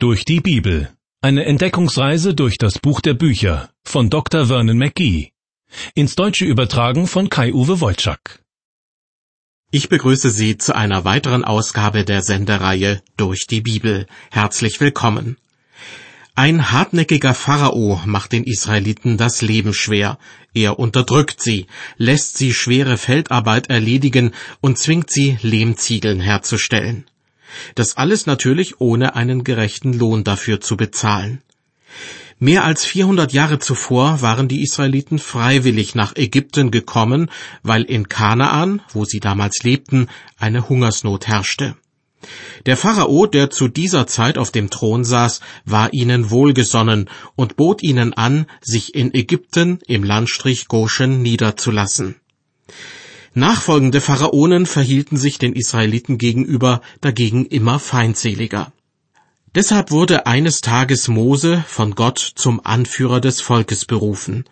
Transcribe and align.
Durch 0.00 0.24
die 0.24 0.38
Bibel. 0.38 0.96
Eine 1.22 1.44
Entdeckungsreise 1.44 2.32
durch 2.32 2.56
das 2.56 2.78
Buch 2.78 3.00
der 3.00 3.14
Bücher 3.14 3.68
von 3.82 4.10
Dr. 4.10 4.46
Vernon 4.46 4.78
McGee. 4.78 5.32
Ins 5.96 6.14
Deutsche 6.14 6.44
übertragen 6.44 7.08
von 7.08 7.28
Kai-Uwe 7.28 7.80
Wolczak. 7.80 8.40
Ich 9.72 9.88
begrüße 9.88 10.30
Sie 10.30 10.56
zu 10.56 10.76
einer 10.76 11.04
weiteren 11.04 11.44
Ausgabe 11.44 12.04
der 12.04 12.22
Sendereihe 12.22 13.02
Durch 13.16 13.48
die 13.48 13.60
Bibel. 13.60 14.06
Herzlich 14.30 14.80
willkommen. 14.80 15.36
Ein 16.36 16.70
hartnäckiger 16.70 17.34
Pharao 17.34 18.00
macht 18.06 18.30
den 18.30 18.44
Israeliten 18.44 19.16
das 19.16 19.42
Leben 19.42 19.74
schwer. 19.74 20.20
Er 20.54 20.78
unterdrückt 20.78 21.42
sie, 21.42 21.66
lässt 21.96 22.36
sie 22.36 22.54
schwere 22.54 22.98
Feldarbeit 22.98 23.68
erledigen 23.68 24.30
und 24.60 24.78
zwingt 24.78 25.10
sie, 25.10 25.38
Lehmziegeln 25.42 26.20
herzustellen. 26.20 27.06
Das 27.74 27.96
alles 27.96 28.26
natürlich 28.26 28.80
ohne 28.80 29.14
einen 29.14 29.44
gerechten 29.44 29.92
Lohn 29.92 30.24
dafür 30.24 30.60
zu 30.60 30.76
bezahlen. 30.76 31.42
Mehr 32.40 32.64
als 32.64 32.84
400 32.84 33.32
Jahre 33.32 33.58
zuvor 33.58 34.22
waren 34.22 34.46
die 34.46 34.62
Israeliten 34.62 35.18
freiwillig 35.18 35.96
nach 35.96 36.14
Ägypten 36.14 36.70
gekommen, 36.70 37.30
weil 37.64 37.82
in 37.82 38.08
Kanaan, 38.08 38.80
wo 38.92 39.04
sie 39.04 39.18
damals 39.18 39.64
lebten, 39.64 40.06
eine 40.38 40.68
Hungersnot 40.68 41.26
herrschte. 41.26 41.74
Der 42.66 42.76
Pharao, 42.76 43.26
der 43.26 43.50
zu 43.50 43.68
dieser 43.68 44.06
Zeit 44.06 44.38
auf 44.38 44.50
dem 44.50 44.70
Thron 44.70 45.04
saß, 45.04 45.40
war 45.64 45.92
ihnen 45.92 46.30
wohlgesonnen 46.30 47.08
und 47.34 47.56
bot 47.56 47.82
ihnen 47.82 48.12
an, 48.12 48.46
sich 48.60 48.94
in 48.94 49.14
Ägypten 49.14 49.80
im 49.86 50.04
Landstrich 50.04 50.68
Goshen 50.68 51.22
niederzulassen. 51.22 52.16
Nachfolgende 53.34 54.00
Pharaonen 54.00 54.66
verhielten 54.66 55.16
sich 55.16 55.38
den 55.38 55.52
Israeliten 55.54 56.18
gegenüber 56.18 56.80
dagegen 57.00 57.46
immer 57.46 57.78
feindseliger. 57.78 58.72
Deshalb 59.54 59.90
wurde 59.90 60.26
eines 60.26 60.60
Tages 60.60 61.08
Mose 61.08 61.64
von 61.66 61.94
Gott 61.94 62.18
zum 62.18 62.64
Anführer 62.64 63.20
des 63.20 63.40
Volkes 63.40 63.84
berufen. 63.84 64.44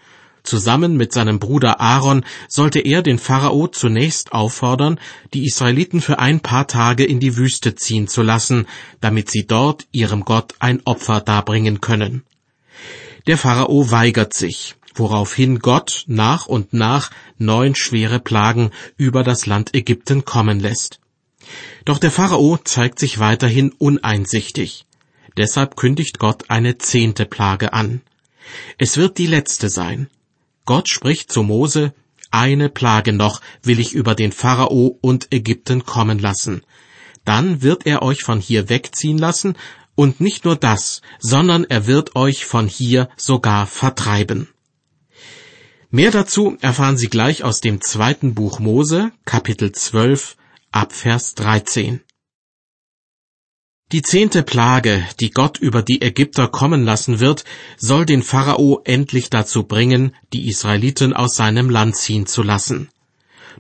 Zusammen 0.43 0.97
mit 0.97 1.13
seinem 1.13 1.39
Bruder 1.39 1.81
Aaron 1.81 2.25
sollte 2.49 2.79
er 2.79 3.03
den 3.03 3.19
Pharao 3.19 3.67
zunächst 3.67 4.33
auffordern, 4.33 5.01
die 5.35 5.45
Israeliten 5.45 6.01
für 6.01 6.19
ein 6.19 6.41
paar 6.41 6.69
Tage 6.69 7.05
in 7.05 7.19
die 7.19 7.37
Wüste 7.37 7.75
ziehen 7.75 8.07
zu 8.07 8.23
lassen, 8.23 8.67
damit 9.01 9.29
sie 9.29 9.47
dort 9.47 9.87
ihrem 9.91 10.25
Gott 10.25 10.55
ein 10.61 10.81
Opfer 10.85 11.21
darbringen 11.21 11.81
können. 11.81 12.23
Der 13.27 13.37
Pharao 13.37 13.91
weigert 13.91 14.35
sich 14.35 14.76
woraufhin 14.99 15.59
Gott 15.59 16.05
nach 16.07 16.47
und 16.47 16.73
nach 16.73 17.11
neun 17.39 17.75
schwere 17.75 18.21
Plagen 18.21 18.71
über 18.97 19.23
das 19.23 19.47
Land 19.47 19.75
Ägypten 19.75 20.25
kommen 20.25 20.61
lässt. 20.61 21.01
Doch 21.85 21.99
der 21.99 22.11
Pharao 22.11 22.59
zeigt 22.59 22.99
sich 22.99 23.19
weiterhin 23.19 23.73
uneinsichtig. 23.79 24.87
Deshalb 25.37 25.77
kündigt 25.77 26.19
Gott 26.19 26.45
eine 26.49 26.79
zehnte 26.79 27.27
Plage 27.27 27.73
an. 27.73 28.01
Es 28.79 28.97
wird 28.97 29.19
die 29.19 29.27
letzte 29.27 29.69
sein. 29.69 30.09
Gott 30.65 30.89
spricht 30.89 31.31
zu 31.31 31.43
Mose, 31.43 31.95
eine 32.31 32.69
Plage 32.69 33.13
noch 33.13 33.41
will 33.63 33.79
ich 33.81 33.93
über 33.93 34.15
den 34.15 34.33
Pharao 34.33 34.99
und 35.01 35.33
Ägypten 35.33 35.85
kommen 35.85 36.19
lassen. 36.19 36.63
Dann 37.25 37.63
wird 37.63 37.87
er 37.87 38.03
euch 38.03 38.23
von 38.23 38.41
hier 38.41 38.69
wegziehen 38.69 39.19
lassen, 39.19 39.57
und 39.97 40.21
nicht 40.21 40.45
nur 40.45 40.57
das, 40.57 41.01
sondern 41.19 41.65
er 41.65 41.87
wird 41.87 42.15
euch 42.15 42.45
von 42.45 42.69
hier 42.69 43.09
sogar 43.17 43.67
vertreiben. 43.67 44.49
Mehr 45.97 46.11
dazu 46.11 46.59
erfahren 46.61 46.99
Sie 46.99 47.09
gleich 47.09 47.43
aus 47.43 47.63
dem 47.63 47.81
zweiten 47.81 48.35
Buch 48.35 48.59
Mose, 48.59 49.13
Kapitel 49.25 49.73
12, 49.73 50.37
Abvers 50.71 51.35
13. 51.37 52.03
Die 53.93 54.03
zehnte 54.03 54.43
Plage, 54.43 55.03
die 55.21 55.31
Gott 55.31 55.57
über 55.57 55.81
die 55.81 56.03
Ägypter 56.03 56.49
kommen 56.49 56.85
lassen 56.85 57.19
wird, 57.19 57.47
soll 57.79 58.05
den 58.05 58.23
Pharao 58.23 58.83
endlich 58.85 59.31
dazu 59.31 59.63
bringen, 59.63 60.15
die 60.35 60.51
Israeliten 60.51 61.15
aus 61.15 61.35
seinem 61.35 61.71
Land 61.71 61.97
ziehen 61.97 62.27
zu 62.27 62.43
lassen. 62.43 62.91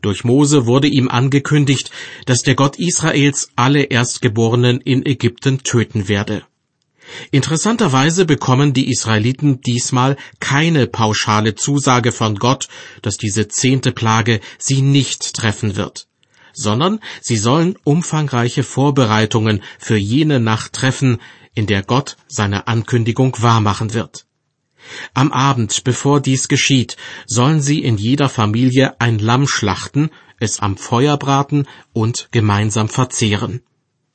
Durch 0.03 0.22
Mose 0.22 0.66
wurde 0.66 0.89
ihm 0.89 1.09
angekündigt, 1.09 1.91
dass 2.27 2.43
der 2.43 2.55
Gott 2.55 2.78
Israels 2.78 3.49
alle 3.56 3.84
Erstgeborenen 3.84 4.83
in 4.83 5.06
Ägypten 5.06 5.62
töten 5.62 6.06
werde. 6.06 6.44
Interessanterweise 7.31 8.25
bekommen 8.25 8.72
die 8.72 8.91
Israeliten 8.91 9.61
diesmal 9.61 10.17
keine 10.41 10.87
pauschale 10.87 11.55
Zusage 11.55 12.12
von 12.12 12.37
Gott, 12.37 12.69
dass 13.03 13.17
diese 13.17 13.49
zehnte 13.49 13.93
Plage 13.93 14.41
sie 14.59 14.83
nicht 14.83 15.34
treffen 15.34 15.77
wird, 15.77 16.09
sondern 16.53 17.00
sie 17.21 17.37
sollen 17.37 17.77
umfangreiche 17.84 18.62
Vorbereitungen 18.62 19.62
für 19.78 19.97
jene 19.97 20.41
Nacht 20.41 20.72
treffen, 20.72 21.19
in 21.55 21.66
der 21.66 21.83
Gott 21.83 22.16
seine 22.28 22.66
Ankündigung 22.69 23.37
wahrmachen 23.41 23.95
wird. 23.95 24.27
Am 25.15 25.33
Abend, 25.33 25.84
bevor 25.84 26.21
dies 26.21 26.49
geschieht, 26.49 26.97
sollen 27.27 27.61
sie 27.61 27.83
in 27.83 27.97
jeder 27.97 28.28
Familie 28.28 29.00
ein 29.00 29.19
Lamm 29.19 29.49
schlachten, 29.49 30.11
es 30.39 30.61
am 30.61 30.77
Feuer 30.77 31.16
braten 31.16 31.66
und 31.93 32.28
gemeinsam 32.31 32.89
verzehren. 32.89 33.62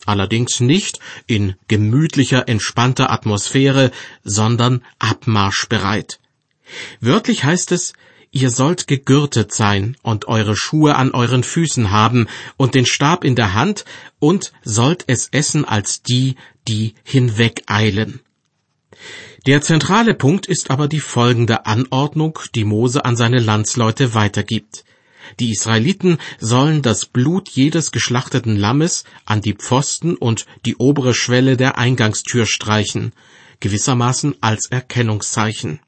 Allerdings 0.06 0.60
nicht 0.60 1.00
in 1.28 1.56
gemütlicher, 1.68 2.48
entspannter 2.48 3.12
Atmosphäre, 3.12 3.92
sondern 4.24 4.84
abmarschbereit. 5.00 6.20
Wörtlich 7.00 7.44
heißt 7.44 7.72
es, 7.72 7.94
ihr 8.32 8.50
sollt 8.50 8.88
gegürtet 8.88 9.54
sein 9.54 9.98
und 10.02 10.28
eure 10.28 10.56
Schuhe 10.56 10.96
an 10.96 11.12
euren 11.12 11.44
Füßen 11.44 11.92
haben 11.92 12.28
und 12.58 12.76
den 12.76 12.86
Stab 12.86 13.24
in 13.24 13.36
der 13.36 13.54
Hand 13.54 13.86
und 14.20 14.54
sollt 14.64 15.04
es 15.08 15.28
essen 15.32 15.66
als 15.66 16.02
die, 16.02 16.36
die 16.68 16.96
hinwegeilen. 17.04 18.22
Der 19.48 19.62
zentrale 19.62 20.14
Punkt 20.14 20.46
ist 20.46 20.70
aber 20.70 20.88
die 20.88 21.00
folgende 21.00 21.66
Anordnung, 21.66 22.40
die 22.54 22.64
Mose 22.64 23.04
an 23.06 23.16
seine 23.16 23.40
Landsleute 23.40 24.14
weitergibt. 24.14 24.84
Die 25.40 25.52
Israeliten 25.52 26.18
sollen 26.40 26.82
das 26.82 27.06
Blut 27.06 27.50
jedes 27.50 27.92
geschlachteten 27.92 28.56
Lammes 28.56 29.04
an 29.26 29.42
die 29.42 29.54
Pfosten 29.54 30.16
und 30.16 30.46
die 30.66 30.76
obere 30.78 31.14
Schwelle 31.14 31.58
der 31.58 31.78
Eingangstür 31.78 32.46
streichen, 32.46 33.14
gewissermaßen 33.60 34.36
als 34.42 34.68
Erkennungszeichen. 34.68 35.80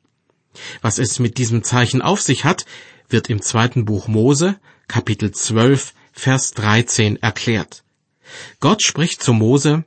Was 0.82 1.00
es 1.00 1.20
mit 1.20 1.38
diesem 1.38 1.64
Zeichen 1.64 2.02
auf 2.02 2.22
sich 2.22 2.46
hat, 2.46 2.66
wird 3.10 3.30
im 3.30 3.42
zweiten 3.42 3.86
Buch 3.86 4.08
Mose, 4.08 4.58
Kapitel 4.88 5.32
12, 5.32 5.94
Vers 6.12 6.52
13 6.52 7.22
erklärt. 7.22 7.84
Gott 8.60 8.82
spricht 8.82 9.24
zu 9.24 9.34
Mose, 9.34 9.84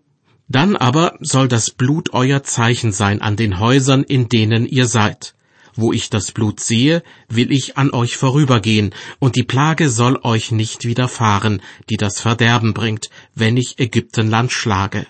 dann 0.49 0.77
aber 0.77 1.17
soll 1.21 1.49
das 1.49 1.71
Blut 1.71 2.13
euer 2.13 2.43
Zeichen 2.43 2.93
sein 2.93 3.23
an 3.23 3.37
den 3.37 3.59
Häusern, 3.59 4.05
in 4.05 4.29
denen 4.29 4.67
ihr 4.67 4.87
seid. 4.87 5.36
Wo 5.77 5.93
ich 5.93 6.09
das 6.09 6.33
Blut 6.33 6.59
sehe, 6.61 7.03
will 7.29 7.53
ich 7.53 7.77
an 7.77 7.91
euch 7.91 8.17
vorübergehen, 8.17 8.95
und 9.19 9.37
die 9.37 9.43
Plage 9.43 9.91
soll 9.91 10.19
euch 10.23 10.51
nicht 10.51 10.85
widerfahren, 10.87 11.61
die 11.91 11.99
das 11.99 12.21
Verderben 12.21 12.73
bringt, 12.73 13.11
wenn 13.35 13.59
ich 13.59 13.79
Ägyptenland 13.79 14.51
schlage. 14.51 15.07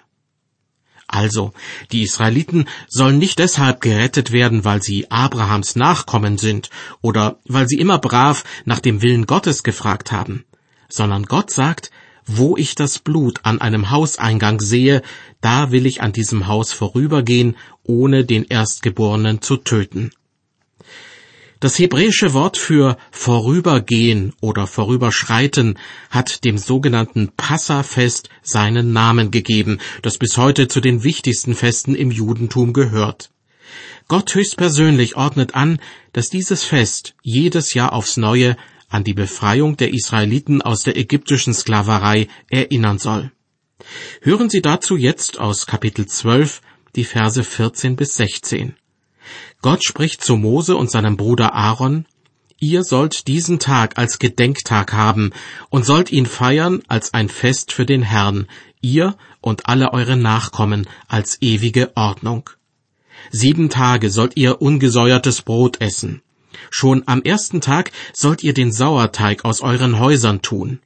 Also, 1.06 1.52
die 1.92 2.02
Israeliten 2.02 2.66
sollen 2.88 3.18
nicht 3.18 3.38
deshalb 3.38 3.80
gerettet 3.80 4.32
werden, 4.32 4.64
weil 4.64 4.82
sie 4.82 5.08
Abrahams 5.08 5.76
Nachkommen 5.76 6.36
sind 6.36 6.68
oder 7.00 7.38
weil 7.44 7.68
sie 7.68 7.78
immer 7.78 7.98
brav 7.98 8.42
nach 8.64 8.80
dem 8.80 9.02
Willen 9.02 9.26
Gottes 9.26 9.62
gefragt 9.62 10.10
haben, 10.10 10.44
sondern 10.88 11.26
Gott 11.26 11.50
sagt, 11.50 11.92
wo 12.26 12.56
ich 12.56 12.74
das 12.74 12.98
Blut 12.98 13.38
an 13.44 13.60
einem 13.60 13.90
Hauseingang 13.90 14.60
sehe, 14.60 15.00
da 15.40 15.70
will 15.70 15.86
ich 15.86 16.02
an 16.02 16.12
diesem 16.12 16.48
Haus 16.48 16.72
vorübergehen, 16.72 17.56
ohne 17.84 18.24
den 18.24 18.44
Erstgeborenen 18.44 19.40
zu 19.40 19.58
töten. 19.58 20.10
Das 21.58 21.78
hebräische 21.78 22.34
Wort 22.34 22.58
für 22.58 22.98
vorübergehen 23.10 24.34
oder 24.42 24.66
vorüberschreiten 24.66 25.78
hat 26.10 26.44
dem 26.44 26.58
sogenannten 26.58 27.32
Passafest 27.34 28.28
seinen 28.42 28.92
Namen 28.92 29.30
gegeben, 29.30 29.78
das 30.02 30.18
bis 30.18 30.36
heute 30.36 30.68
zu 30.68 30.80
den 30.80 31.02
wichtigsten 31.02 31.54
Festen 31.54 31.94
im 31.94 32.10
Judentum 32.10 32.74
gehört. 32.74 33.30
Gott 34.06 34.34
höchstpersönlich 34.34 35.16
ordnet 35.16 35.54
an, 35.54 35.80
dass 36.12 36.28
dieses 36.28 36.62
Fest 36.62 37.14
jedes 37.22 37.72
Jahr 37.72 37.94
aufs 37.94 38.18
Neue 38.18 38.56
an 38.88 39.02
die 39.02 39.14
Befreiung 39.14 39.78
der 39.78 39.94
Israeliten 39.94 40.60
aus 40.60 40.82
der 40.82 40.96
ägyptischen 40.96 41.54
Sklaverei 41.54 42.28
erinnern 42.50 42.98
soll. 42.98 43.32
Hören 44.20 44.50
Sie 44.50 44.60
dazu 44.60 44.96
jetzt 44.96 45.40
aus 45.40 45.66
Kapitel 45.66 46.06
12 46.06 46.60
die 46.94 47.04
Verse 47.04 47.42
14 47.42 47.96
bis 47.96 48.14
16. 48.16 48.76
Gott 49.62 49.84
spricht 49.84 50.22
zu 50.22 50.36
Mose 50.36 50.76
und 50.76 50.90
seinem 50.90 51.16
Bruder 51.16 51.54
Aaron, 51.54 52.06
Ihr 52.58 52.84
sollt 52.84 53.26
diesen 53.28 53.58
Tag 53.58 53.98
als 53.98 54.18
Gedenktag 54.18 54.94
haben 54.94 55.32
und 55.68 55.84
sollt 55.84 56.10
ihn 56.10 56.24
feiern 56.24 56.82
als 56.88 57.12
ein 57.12 57.28
Fest 57.28 57.70
für 57.70 57.84
den 57.84 58.02
Herrn, 58.02 58.46
ihr 58.80 59.14
und 59.42 59.68
alle 59.68 59.92
eure 59.92 60.16
Nachkommen 60.16 60.88
als 61.06 61.42
ewige 61.42 61.94
Ordnung. 61.96 62.48
Sieben 63.30 63.68
Tage 63.68 64.08
sollt 64.10 64.38
ihr 64.38 64.62
ungesäuertes 64.62 65.42
Brot 65.42 65.82
essen. 65.82 66.22
Schon 66.70 67.02
am 67.06 67.22
ersten 67.22 67.60
Tag 67.60 67.92
sollt 68.14 68.42
ihr 68.42 68.54
den 68.54 68.72
Sauerteig 68.72 69.44
aus 69.44 69.60
euren 69.60 69.98
Häusern 69.98 70.40
tun. 70.40 70.80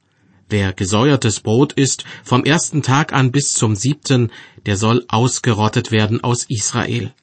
Wer 0.49 0.73
gesäuertes 0.73 1.39
Brot 1.39 1.71
isst, 1.73 2.03
vom 2.25 2.43
ersten 2.43 2.81
Tag 2.81 3.13
an 3.13 3.31
bis 3.31 3.53
zum 3.53 3.75
siebten, 3.75 4.31
der 4.65 4.75
soll 4.75 5.05
ausgerottet 5.07 5.91
werden 5.91 6.21
aus 6.21 6.43
Israel. 6.49 7.13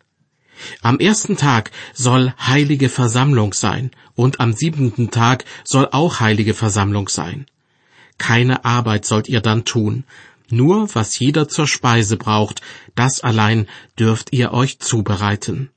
Am 0.82 0.99
ersten 0.99 1.37
Tag 1.37 1.70
soll 1.94 2.32
heilige 2.38 2.88
Versammlung 2.88 3.52
sein, 3.52 3.90
und 4.14 4.40
am 4.40 4.52
siebenten 4.52 5.10
Tag 5.10 5.44
soll 5.64 5.88
auch 5.93 6.20
heilige 6.20 6.55
Versammlung 6.55 7.08
sein. 7.08 7.46
Keine 8.19 8.64
Arbeit 8.64 9.05
sollt 9.05 9.28
ihr 9.28 9.40
dann 9.40 9.64
tun, 9.64 10.05
nur 10.50 10.94
was 10.94 11.19
jeder 11.19 11.49
zur 11.49 11.66
Speise 11.66 12.16
braucht, 12.16 12.62
das 12.94 13.20
allein 13.20 13.66
dürft 13.99 14.32
ihr 14.32 14.52
euch 14.52 14.78
zubereiten. 14.78 15.70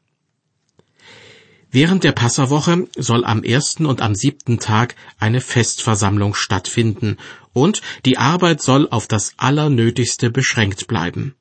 Während 1.73 2.03
der 2.03 2.11
Passawoche 2.11 2.87
soll 2.97 3.23
am 3.23 3.43
ersten 3.43 3.85
und 3.85 4.01
am 4.01 4.13
siebten 4.13 4.59
Tag 4.59 4.95
eine 5.19 5.39
Festversammlung 5.39 6.33
stattfinden, 6.33 7.17
und 7.53 7.81
die 8.05 8.17
Arbeit 8.17 8.61
soll 8.61 8.89
auf 8.89 9.07
das 9.07 9.33
Allernötigste 9.37 10.29
beschränkt 10.29 10.87
bleiben. 10.87 11.35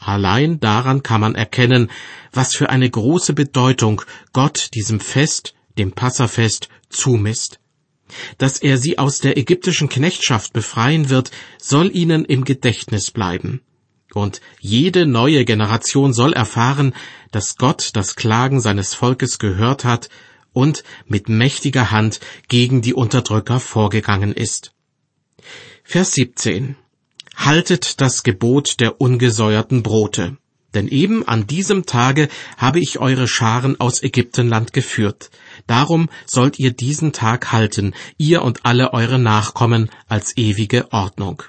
Allein 0.00 0.60
daran 0.60 1.02
kann 1.02 1.20
man 1.20 1.34
erkennen, 1.34 1.90
was 2.32 2.54
für 2.54 2.70
eine 2.70 2.88
große 2.88 3.34
Bedeutung 3.34 4.02
Gott 4.32 4.70
diesem 4.74 4.98
Fest, 4.98 5.54
dem 5.78 5.92
Passafest, 5.92 6.68
zumisst. 6.88 7.60
Dass 8.38 8.58
er 8.58 8.78
sie 8.78 8.98
aus 8.98 9.20
der 9.20 9.36
ägyptischen 9.36 9.90
Knechtschaft 9.90 10.54
befreien 10.54 11.10
wird, 11.10 11.30
soll 11.60 11.94
ihnen 11.94 12.24
im 12.24 12.44
Gedächtnis 12.44 13.10
bleiben. 13.10 13.60
Und 14.12 14.40
jede 14.58 15.06
neue 15.06 15.44
Generation 15.44 16.12
soll 16.12 16.32
erfahren, 16.32 16.94
dass 17.30 17.56
Gott 17.56 17.90
das 17.92 18.16
Klagen 18.16 18.60
seines 18.60 18.94
Volkes 18.94 19.38
gehört 19.38 19.84
hat 19.84 20.08
und 20.52 20.82
mit 21.06 21.28
mächtiger 21.28 21.90
Hand 21.90 22.20
gegen 22.48 22.80
die 22.82 22.94
Unterdrücker 22.94 23.60
vorgegangen 23.60 24.32
ist. 24.32 24.72
Vers 25.84 26.14
17 26.14 26.76
Haltet 27.42 28.02
das 28.02 28.22
Gebot 28.22 28.80
der 28.80 29.00
ungesäuerten 29.00 29.82
Brote, 29.82 30.36
denn 30.74 30.88
eben 30.88 31.26
an 31.26 31.46
diesem 31.46 31.86
Tage 31.86 32.28
habe 32.58 32.80
ich 32.80 32.98
eure 32.98 33.26
Scharen 33.26 33.80
aus 33.80 34.02
Ägyptenland 34.02 34.74
geführt. 34.74 35.30
Darum 35.66 36.10
sollt 36.26 36.58
ihr 36.58 36.70
diesen 36.70 37.12
Tag 37.14 37.50
halten, 37.50 37.94
ihr 38.18 38.42
und 38.42 38.66
alle 38.66 38.92
eure 38.92 39.18
Nachkommen, 39.18 39.88
als 40.06 40.36
ewige 40.36 40.92
Ordnung. 40.92 41.42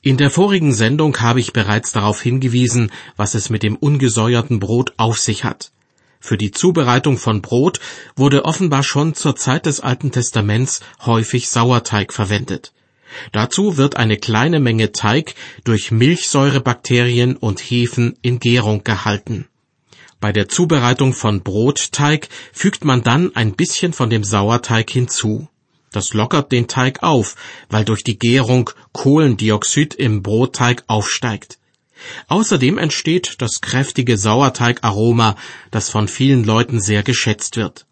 In 0.00 0.16
der 0.16 0.30
vorigen 0.30 0.72
Sendung 0.72 1.18
habe 1.18 1.40
ich 1.40 1.52
bereits 1.52 1.90
darauf 1.90 2.22
hingewiesen, 2.22 2.92
was 3.16 3.34
es 3.34 3.50
mit 3.50 3.64
dem 3.64 3.74
ungesäuerten 3.74 4.60
Brot 4.60 4.92
auf 4.96 5.18
sich 5.18 5.42
hat. 5.42 5.72
Für 6.20 6.38
die 6.38 6.52
Zubereitung 6.52 7.18
von 7.18 7.42
Brot 7.42 7.80
wurde 8.14 8.44
offenbar 8.44 8.84
schon 8.84 9.14
zur 9.14 9.34
Zeit 9.34 9.66
des 9.66 9.80
Alten 9.80 10.12
Testaments 10.12 10.82
häufig 11.04 11.48
Sauerteig 11.48 12.12
verwendet. 12.12 12.72
Dazu 13.32 13.76
wird 13.76 13.96
eine 13.96 14.16
kleine 14.16 14.60
Menge 14.60 14.92
Teig 14.92 15.34
durch 15.64 15.90
Milchsäurebakterien 15.90 17.36
und 17.36 17.60
Hefen 17.60 18.16
in 18.22 18.38
Gärung 18.40 18.84
gehalten. 18.84 19.48
Bei 20.20 20.32
der 20.32 20.48
Zubereitung 20.48 21.12
von 21.12 21.42
Brotteig 21.42 22.28
fügt 22.52 22.84
man 22.84 23.02
dann 23.02 23.36
ein 23.36 23.52
bisschen 23.52 23.92
von 23.92 24.10
dem 24.10 24.24
Sauerteig 24.24 24.90
hinzu. 24.90 25.48
Das 25.92 26.14
lockert 26.14 26.52
den 26.52 26.68
Teig 26.68 27.02
auf, 27.02 27.36
weil 27.68 27.84
durch 27.84 28.02
die 28.02 28.18
Gärung 28.18 28.70
Kohlendioxid 28.92 29.94
im 29.94 30.22
Brotteig 30.22 30.84
aufsteigt. 30.88 31.58
Außerdem 32.28 32.78
entsteht 32.78 33.36
das 33.38 33.60
kräftige 33.60 34.18
Sauerteigaroma, 34.18 35.36
das 35.70 35.88
von 35.88 36.08
vielen 36.08 36.44
Leuten 36.44 36.80
sehr 36.80 37.02
geschätzt 37.02 37.56
wird. 37.56 37.85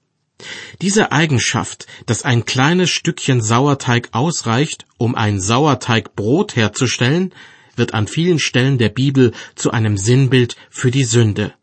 Diese 0.82 1.12
Eigenschaft, 1.12 1.86
dass 2.06 2.22
ein 2.22 2.44
kleines 2.44 2.90
Stückchen 2.90 3.40
Sauerteig 3.40 4.08
ausreicht, 4.12 4.84
um 4.98 5.14
ein 5.14 5.40
Sauerteigbrot 5.40 6.56
herzustellen, 6.56 7.34
wird 7.76 7.94
an 7.94 8.06
vielen 8.06 8.38
Stellen 8.38 8.78
der 8.78 8.88
Bibel 8.88 9.32
zu 9.54 9.70
einem 9.70 9.96
Sinnbild 9.96 10.56
für 10.70 10.90
die 10.90 11.04
Sünde. 11.04 11.54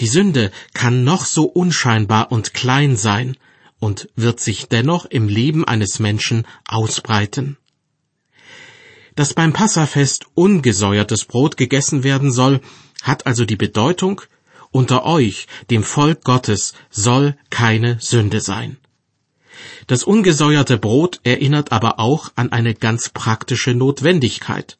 Die 0.00 0.06
Sünde 0.06 0.50
kann 0.72 1.04
noch 1.04 1.24
so 1.24 1.44
unscheinbar 1.44 2.32
und 2.32 2.54
klein 2.54 2.96
sein, 2.96 3.36
und 3.84 4.08
wird 4.16 4.40
sich 4.40 4.68
dennoch 4.68 5.04
im 5.04 5.28
Leben 5.28 5.66
eines 5.66 5.98
Menschen 5.98 6.46
ausbreiten. 6.66 7.58
Dass 9.14 9.34
beim 9.34 9.52
Passafest 9.52 10.24
ungesäuertes 10.32 11.26
Brot 11.26 11.58
gegessen 11.58 12.02
werden 12.02 12.32
soll, 12.32 12.62
hat 13.02 13.26
also 13.26 13.44
die 13.44 13.56
Bedeutung, 13.56 14.22
unter 14.74 15.06
euch, 15.06 15.46
dem 15.70 15.84
Volk 15.84 16.24
Gottes, 16.24 16.74
soll 16.90 17.36
keine 17.48 17.98
Sünde 18.00 18.40
sein. 18.40 18.76
Das 19.86 20.02
ungesäuerte 20.02 20.78
Brot 20.78 21.20
erinnert 21.22 21.70
aber 21.70 22.00
auch 22.00 22.32
an 22.34 22.50
eine 22.50 22.74
ganz 22.74 23.08
praktische 23.08 23.72
Notwendigkeit. 23.72 24.76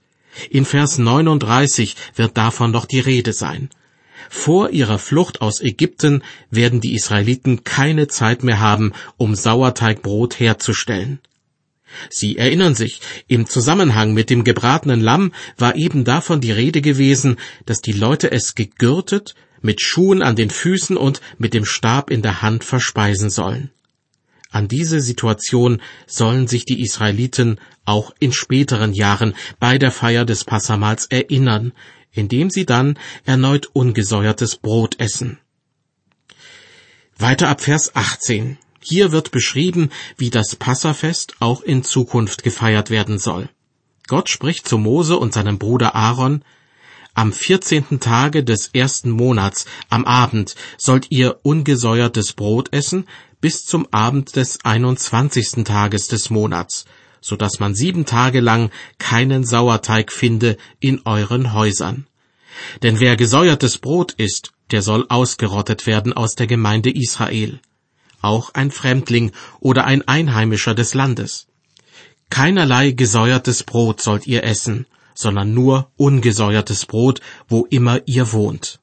In 0.50 0.64
Vers 0.64 0.98
39 0.98 1.94
wird 2.16 2.36
davon 2.36 2.72
noch 2.72 2.86
die 2.86 2.98
Rede 2.98 3.32
sein. 3.32 3.70
Vor 4.28 4.70
ihrer 4.70 4.98
Flucht 4.98 5.40
aus 5.40 5.60
Ägypten 5.60 6.24
werden 6.50 6.80
die 6.80 6.94
Israeliten 6.94 7.62
keine 7.62 8.08
Zeit 8.08 8.42
mehr 8.42 8.58
haben, 8.58 8.92
um 9.16 9.36
Sauerteigbrot 9.36 10.40
herzustellen. 10.40 11.20
Sie 12.10 12.36
erinnern 12.36 12.74
sich, 12.74 13.00
im 13.28 13.46
Zusammenhang 13.46 14.12
mit 14.12 14.28
dem 14.28 14.42
gebratenen 14.42 15.00
Lamm 15.00 15.32
war 15.56 15.76
eben 15.76 16.04
davon 16.04 16.40
die 16.40 16.50
Rede 16.50 16.80
gewesen, 16.80 17.36
dass 17.66 17.80
die 17.80 17.92
Leute 17.92 18.32
es 18.32 18.56
gegürtet, 18.56 19.36
mit 19.64 19.80
Schuhen 19.80 20.22
an 20.22 20.36
den 20.36 20.50
Füßen 20.50 20.96
und 20.96 21.22
mit 21.38 21.54
dem 21.54 21.64
Stab 21.64 22.10
in 22.10 22.20
der 22.20 22.42
Hand 22.42 22.64
verspeisen 22.64 23.30
sollen. 23.30 23.70
An 24.50 24.68
diese 24.68 25.00
Situation 25.00 25.80
sollen 26.06 26.46
sich 26.46 26.66
die 26.66 26.82
Israeliten 26.82 27.58
auch 27.86 28.14
in 28.20 28.32
späteren 28.32 28.92
Jahren 28.92 29.34
bei 29.58 29.78
der 29.78 29.90
Feier 29.90 30.26
des 30.26 30.44
Passamals 30.44 31.06
erinnern, 31.06 31.72
indem 32.12 32.50
sie 32.50 32.66
dann 32.66 32.98
erneut 33.24 33.70
ungesäuertes 33.72 34.56
Brot 34.56 35.00
essen. 35.00 35.38
Weiter 37.16 37.48
ab 37.48 37.62
Vers 37.62 37.96
18. 37.96 38.58
Hier 38.80 39.12
wird 39.12 39.30
beschrieben, 39.30 39.88
wie 40.18 40.30
das 40.30 40.56
Passafest 40.56 41.36
auch 41.40 41.62
in 41.62 41.82
Zukunft 41.82 42.42
gefeiert 42.42 42.90
werden 42.90 43.18
soll. 43.18 43.48
Gott 44.06 44.28
spricht 44.28 44.68
zu 44.68 44.76
Mose 44.76 45.16
und 45.16 45.32
seinem 45.32 45.58
Bruder 45.58 45.94
Aaron, 45.94 46.44
am 47.14 47.32
vierzehnten 47.32 48.00
Tage 48.00 48.44
des 48.44 48.70
ersten 48.72 49.10
Monats, 49.10 49.66
am 49.88 50.04
Abend, 50.04 50.54
sollt 50.76 51.06
ihr 51.10 51.38
ungesäuertes 51.42 52.32
Brot 52.32 52.72
essen, 52.72 53.06
bis 53.40 53.64
zum 53.64 53.86
Abend 53.92 54.36
des 54.36 54.64
einundzwanzigsten 54.64 55.64
Tages 55.64 56.08
des 56.08 56.30
Monats, 56.30 56.84
so 57.20 57.36
dass 57.36 57.60
man 57.60 57.74
sieben 57.74 58.04
Tage 58.04 58.40
lang 58.40 58.70
keinen 58.98 59.44
Sauerteig 59.44 60.12
finde 60.12 60.56
in 60.80 61.02
euren 61.04 61.52
Häusern. 61.52 62.06
Denn 62.82 63.00
wer 63.00 63.16
gesäuertes 63.16 63.78
Brot 63.78 64.12
isst, 64.12 64.52
der 64.70 64.82
soll 64.82 65.06
ausgerottet 65.08 65.86
werden 65.86 66.12
aus 66.12 66.34
der 66.34 66.46
Gemeinde 66.46 66.90
Israel. 66.90 67.60
Auch 68.20 68.54
ein 68.54 68.70
Fremdling 68.70 69.32
oder 69.60 69.84
ein 69.84 70.06
Einheimischer 70.08 70.74
des 70.74 70.94
Landes. 70.94 71.46
Keinerlei 72.30 72.92
gesäuertes 72.92 73.62
Brot 73.64 74.00
sollt 74.00 74.26
ihr 74.26 74.44
essen, 74.44 74.86
sondern 75.14 75.54
nur 75.54 75.90
ungesäuertes 75.96 76.86
Brot, 76.86 77.20
wo 77.48 77.66
immer 77.70 78.00
ihr 78.06 78.32
wohnt. 78.32 78.80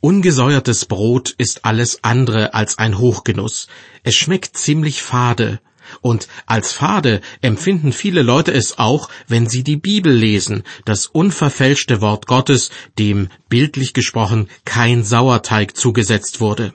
Ungesäuertes 0.00 0.86
Brot 0.86 1.32
ist 1.38 1.64
alles 1.64 2.02
andere 2.02 2.54
als 2.54 2.78
ein 2.78 2.98
Hochgenuss. 2.98 3.68
Es 4.02 4.16
schmeckt 4.16 4.56
ziemlich 4.56 5.00
fade. 5.00 5.60
Und 6.00 6.26
als 6.46 6.72
fade 6.72 7.20
empfinden 7.40 7.92
viele 7.92 8.22
Leute 8.22 8.52
es 8.52 8.78
auch, 8.78 9.08
wenn 9.28 9.48
sie 9.48 9.62
die 9.62 9.76
Bibel 9.76 10.12
lesen, 10.12 10.64
das 10.84 11.06
unverfälschte 11.06 12.00
Wort 12.00 12.26
Gottes, 12.26 12.70
dem 12.98 13.28
bildlich 13.48 13.92
gesprochen 13.94 14.48
kein 14.64 15.04
Sauerteig 15.04 15.76
zugesetzt 15.76 16.40
wurde. 16.40 16.72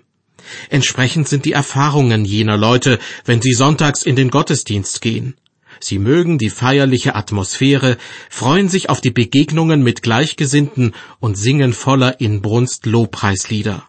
Entsprechend 0.69 1.27
sind 1.27 1.45
die 1.45 1.51
Erfahrungen 1.51 2.23
jener 2.23 2.57
Leute, 2.57 2.99
wenn 3.25 3.41
sie 3.41 3.53
sonntags 3.53 4.03
in 4.03 4.15
den 4.15 4.29
Gottesdienst 4.29 5.01
gehen. 5.01 5.35
Sie 5.79 5.99
mögen 5.99 6.37
die 6.37 6.49
feierliche 6.49 7.15
Atmosphäre, 7.15 7.97
freuen 8.29 8.69
sich 8.69 8.89
auf 8.89 9.01
die 9.01 9.11
Begegnungen 9.11 9.83
mit 9.83 10.01
Gleichgesinnten 10.01 10.93
und 11.19 11.37
singen 11.37 11.73
voller 11.73 12.19
Inbrunst 12.19 12.85
Lobpreislieder. 12.85 13.83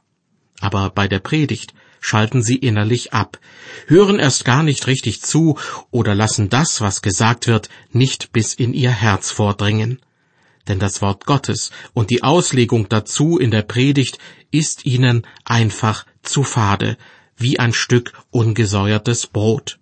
Aber 0.61 0.91
bei 0.91 1.09
der 1.09 1.21
Predigt 1.21 1.75
schalten 2.01 2.43
sie 2.43 2.57
innerlich 2.57 3.13
ab, 3.13 3.39
hören 3.87 4.19
erst 4.19 4.45
gar 4.45 4.63
nicht 4.63 4.87
richtig 4.87 5.23
zu 5.23 5.59
oder 5.91 6.15
lassen 6.15 6.49
das, 6.49 6.81
was 6.81 7.03
gesagt 7.03 7.47
wird, 7.47 7.69
nicht 7.93 8.33
bis 8.33 8.55
in 8.55 8.75
ihr 8.75 8.91
Herz 8.91 9.31
vordringen. 9.31 10.01
Denn 10.69 10.79
das 10.79 11.01
Wort 11.01 11.25
Gottes 11.25 11.71
und 11.95 12.11
die 12.11 12.23
Auslegung 12.23 12.89
dazu 12.89 13.39
in 13.39 13.51
der 13.51 13.63
Predigt 13.63 14.19
ist 14.51 14.85
ihnen 14.85 15.27
einfach 15.45 16.05
zu 16.23 16.43
fade, 16.43 16.99
wie 17.37 17.59
ein 17.59 17.73
Stück 17.73 18.13
ungesäuertes 18.31 19.27
Brot. 19.27 19.78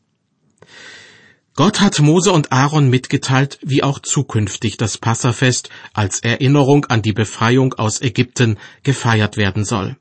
Gott 1.57 1.81
hat 1.81 2.01
Mose 2.01 2.33
und 2.33 2.53
Aaron 2.53 2.91
mitgeteilt, 2.91 3.59
wie 3.63 3.83
auch 3.83 3.99
zukünftig 3.99 4.77
das 4.77 4.99
Passafest 4.99 5.71
als 5.95 6.21
Erinnerung 6.21 6.85
an 6.85 7.01
die 7.01 7.15
Befreiung 7.15 7.73
aus 7.73 8.03
Ägypten 8.03 8.59
gefeiert 8.83 9.39
werden 9.39 9.65
soll. 9.65 9.97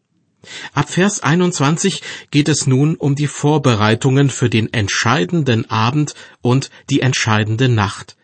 Ab 0.73 0.89
Vers 0.89 1.23
21 1.23 2.01
geht 2.29 2.49
es 2.49 2.67
nun 2.67 2.95
um 2.95 3.15
die 3.15 3.27
Vorbereitungen 3.27 4.29
für 4.29 4.49
den 4.49 4.73
entscheidenden 4.73 5.69
Abend 5.69 6.13
und 6.41 6.69
die 6.89 6.99
entscheidende 6.99 7.69
Nacht. 7.69 8.17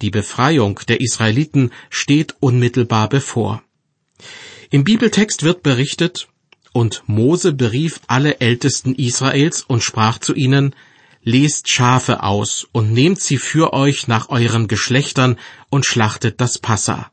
Die 0.00 0.10
Befreiung 0.10 0.78
der 0.86 1.00
Israeliten 1.00 1.72
steht 1.90 2.36
unmittelbar 2.38 3.08
bevor. 3.08 3.60
Im 4.70 4.84
Bibeltext 4.84 5.42
wird 5.42 5.64
berichtet, 5.64 6.28
und 6.72 7.02
Mose 7.06 7.52
berief 7.52 8.00
alle 8.06 8.40
Ältesten 8.40 8.94
Israels 8.94 9.64
und 9.66 9.82
sprach 9.82 10.18
zu 10.18 10.32
ihnen, 10.34 10.76
Lest 11.30 11.68
Schafe 11.68 12.22
aus 12.22 12.66
und 12.72 12.94
nehmt 12.94 13.20
sie 13.20 13.36
für 13.36 13.74
euch 13.74 14.08
nach 14.08 14.30
euren 14.30 14.66
Geschlechtern 14.66 15.36
und 15.68 15.84
schlachtet 15.84 16.40
das 16.40 16.58
Passa 16.58 17.10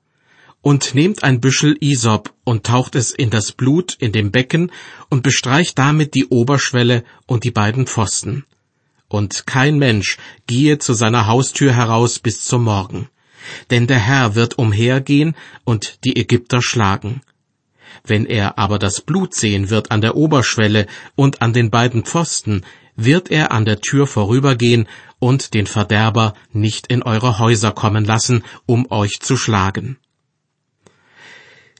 und 0.62 0.96
nehmt 0.96 1.26
ein 1.26 1.42
Büschel 1.42 1.76
Isop 1.82 2.34
und 2.46 2.66
taucht 2.66 2.96
es 2.96 3.12
in 3.12 3.30
das 3.30 3.52
Blut 3.52 3.94
in 4.00 4.14
dem 4.14 4.32
Becken 4.32 4.72
und 5.10 5.22
bestreicht 5.22 5.78
damit 5.78 6.14
die 6.14 6.28
Oberschwelle 6.28 7.04
und 7.28 7.44
die 7.44 7.52
beiden 7.52 7.88
Pfosten. 7.88 8.46
Und 9.10 9.48
kein 9.48 9.78
Mensch 9.80 10.18
gehe 10.48 10.78
zu 10.78 10.94
seiner 10.94 11.28
Haustür 11.28 11.74
heraus 11.74 12.20
bis 12.20 12.46
zum 12.46 12.64
Morgen. 12.64 13.10
Denn 13.70 13.86
der 13.86 14.00
Herr 14.00 14.34
wird 14.34 14.58
umhergehen 14.58 15.36
und 15.66 16.06
die 16.06 16.16
Ägypter 16.16 16.62
schlagen. 16.62 17.20
Wenn 18.06 18.26
er 18.26 18.58
aber 18.58 18.80
das 18.80 19.02
Blut 19.02 19.36
sehen 19.36 19.70
wird 19.70 19.92
an 19.92 20.00
der 20.00 20.16
Oberschwelle 20.16 20.88
und 21.16 21.42
an 21.42 21.52
den 21.52 21.70
beiden 21.70 22.06
Pfosten, 22.06 22.64
wird 22.96 23.32
er 23.32 23.52
an 23.52 23.66
der 23.66 23.82
Tür 23.82 24.08
vorübergehen 24.08 24.88
und 25.20 25.54
den 25.54 25.68
Verderber 25.68 26.34
nicht 26.52 26.88
in 26.88 27.04
eure 27.04 27.40
Häuser 27.40 27.72
kommen 27.72 28.06
lassen, 28.06 28.44
um 28.66 28.90
euch 28.92 29.20
zu 29.20 29.38
schlagen. 29.38 29.98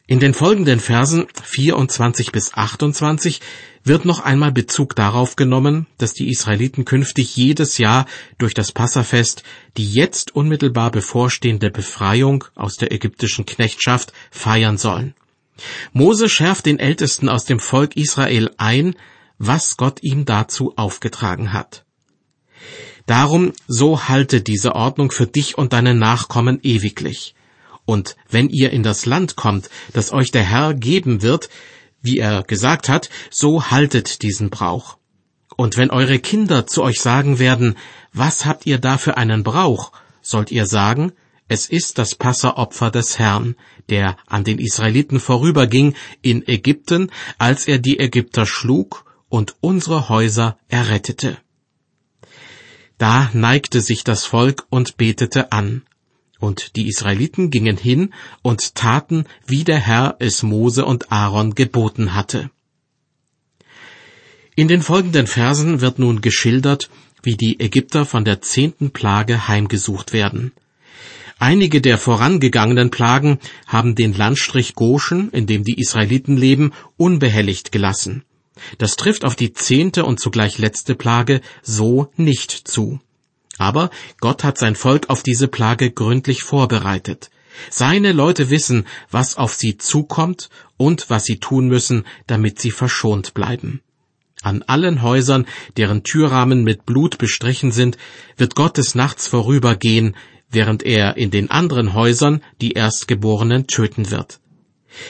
In 0.08 0.20
den 0.20 0.36
folgenden 0.36 0.80
Versen 0.80 1.26
24 1.44 2.32
bis 2.32 2.54
28 2.54 3.42
wird 3.84 4.06
noch 4.06 4.20
einmal 4.20 4.52
Bezug 4.52 4.96
darauf 4.96 5.36
genommen, 5.36 5.88
dass 5.98 6.14
die 6.14 6.30
Israeliten 6.30 6.86
künftig 6.86 7.36
jedes 7.36 7.80
Jahr 7.80 8.06
durch 8.38 8.54
das 8.54 8.72
Passafest 8.72 9.44
die 9.78 9.92
jetzt 9.92 10.36
unmittelbar 10.36 10.92
bevorstehende 10.92 11.72
Befreiung 11.72 12.44
aus 12.54 12.78
der 12.78 12.92
ägyptischen 12.92 13.48
Knechtschaft 13.48 14.14
feiern 14.30 14.78
sollen. 14.78 15.16
Mose 15.92 16.30
schärft 16.30 16.68
den 16.68 16.78
Ältesten 16.78 17.28
aus 17.28 17.46
dem 17.46 17.60
Volk 17.60 17.96
Israel 17.96 18.52
ein, 18.58 18.96
was 19.38 19.78
Gott 19.78 20.02
ihm 20.02 20.26
dazu 20.26 20.74
aufgetragen 20.76 21.54
hat. 21.54 21.86
Darum 23.06 23.54
so 23.68 24.08
halte 24.08 24.42
diese 24.42 24.76
Ordnung 24.76 25.12
für 25.12 25.28
dich 25.28 25.58
und 25.58 25.74
deine 25.74 25.94
Nachkommen 25.94 26.60
ewiglich. 26.64 27.36
Und 27.86 28.16
wenn 28.30 28.50
ihr 28.50 28.72
in 28.72 28.82
das 28.82 29.06
Land 29.06 29.36
kommt, 29.36 29.70
das 29.94 30.12
euch 30.12 30.32
der 30.32 30.44
Herr 30.44 30.74
geben 30.74 31.22
wird, 31.22 31.50
wie 32.02 32.18
er 32.18 32.44
gesagt 32.44 32.90
hat, 32.90 33.10
so 33.30 33.70
haltet 33.70 34.24
diesen 34.24 34.50
Brauch. 34.50 34.98
Und 35.56 35.78
wenn 35.78 35.92
eure 35.92 36.20
Kinder 36.20 36.66
zu 36.66 36.84
euch 36.84 37.00
sagen 37.00 37.40
werden, 37.40 37.78
was 38.12 38.46
habt 38.46 38.66
ihr 38.66 38.80
da 38.80 38.98
für 38.98 39.18
einen 39.18 39.44
Brauch, 39.44 39.92
sollt 40.22 40.52
ihr 40.52 40.66
sagen, 40.66 41.12
es 41.48 41.68
ist 41.68 42.00
das 42.00 42.16
Passeropfer 42.16 42.90
des 42.90 43.20
Herrn, 43.20 43.56
der 43.90 44.18
an 44.26 44.44
den 44.44 44.58
Israeliten 44.58 45.20
vorüberging 45.20 45.94
in 46.24 46.48
Ägypten, 46.48 47.12
als 47.38 47.68
er 47.68 47.78
die 47.78 48.00
Ägypter 48.00 48.48
schlug 48.48 49.05
und 49.30 49.56
unsere 49.62 50.10
Häuser 50.10 50.58
errettete. 50.70 51.38
Da 52.98 53.30
neigte 53.34 53.82
sich 53.82 54.04
das 54.04 54.26
Volk 54.26 54.66
und 54.70 54.98
betete 54.98 55.52
an. 55.52 55.84
Und 56.40 56.76
die 56.76 56.88
Israeliten 56.88 57.50
gingen 57.50 57.78
hin 57.78 58.14
und 58.42 58.76
taten, 58.76 59.26
wie 59.46 59.64
der 59.64 59.80
Herr 59.80 60.16
es 60.20 60.44
Mose 60.44 60.86
und 60.86 61.12
Aaron 61.12 61.56
geboten 61.56 62.14
hatte. 62.14 62.50
In 64.56 64.68
den 64.68 64.82
folgenden 64.82 65.28
Versen 65.28 65.82
wird 65.82 66.00
nun 66.00 66.22
geschildert, 66.22 66.90
wie 67.24 67.36
die 67.36 67.60
Ägypter 67.60 68.06
von 68.06 68.24
der 68.24 68.42
zehnten 68.42 68.92
Plage 68.92 69.48
heimgesucht 69.48 70.14
werden. 70.14 70.54
Einige 71.40 71.82
der 71.82 71.98
vorangegangenen 71.98 72.92
Plagen 72.92 73.40
haben 73.68 73.96
den 73.96 74.14
Landstrich 74.14 74.76
Goshen, 74.76 75.30
in 75.32 75.48
dem 75.48 75.66
die 75.66 75.80
Israeliten 75.80 76.38
leben, 76.38 76.72
unbehelligt 76.96 77.74
gelassen. 77.74 78.24
Das 78.78 78.96
trifft 78.96 79.26
auf 79.26 79.36
die 79.36 79.54
zehnte 79.54 80.06
und 80.06 80.20
zugleich 80.20 80.58
letzte 80.58 80.96
Plage 80.96 81.42
so 81.62 82.12
nicht 82.16 82.52
zu. 82.52 83.00
Aber 83.58 83.90
Gott 84.20 84.44
hat 84.44 84.58
sein 84.58 84.76
Volk 84.76 85.10
auf 85.10 85.24
diese 85.24 85.48
Plage 85.48 85.92
gründlich 85.92 86.44
vorbereitet. 86.44 87.30
Seine 87.70 88.12
Leute 88.12 88.50
wissen, 88.50 88.86
was 89.10 89.38
auf 89.38 89.54
sie 89.54 89.78
zukommt 89.78 90.50
und 90.78 91.10
was 91.10 91.24
sie 91.24 91.40
tun 91.40 91.68
müssen, 91.68 92.06
damit 92.28 92.60
sie 92.60 92.72
verschont 92.72 93.34
bleiben. 93.34 93.82
An 94.42 94.62
allen 94.64 95.02
Häusern, 95.02 95.46
deren 95.78 96.04
Türrahmen 96.04 96.64
mit 96.64 96.86
Blut 96.86 97.18
bestrichen 97.18 97.72
sind, 97.72 97.98
wird 98.38 98.56
Gott 98.56 98.78
des 98.78 98.94
Nachts 98.94 99.28
vorübergehen, 99.28 100.16
während 100.50 100.84
er 100.84 101.18
in 101.18 101.32
den 101.32 101.50
anderen 101.50 101.94
Häusern 101.94 102.44
die 102.62 102.74
Erstgeborenen 102.74 103.68
töten 103.68 104.12
wird. 104.12 104.40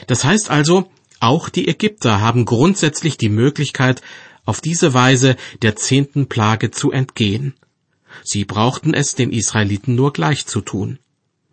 Das 0.07 0.23
heißt 0.23 0.49
also, 0.49 0.89
auch 1.19 1.49
die 1.49 1.67
Ägypter 1.67 2.21
haben 2.21 2.45
grundsätzlich 2.45 3.17
die 3.17 3.29
Möglichkeit, 3.29 4.01
auf 4.45 4.61
diese 4.61 4.93
Weise 4.93 5.35
der 5.61 5.75
zehnten 5.75 6.27
Plage 6.27 6.71
zu 6.71 6.91
entgehen. 6.91 7.55
Sie 8.23 8.45
brauchten 8.45 8.93
es 8.93 9.15
den 9.15 9.31
Israeliten 9.31 9.95
nur 9.95 10.13
gleich 10.13 10.45
zu 10.45 10.61
tun. 10.61 10.99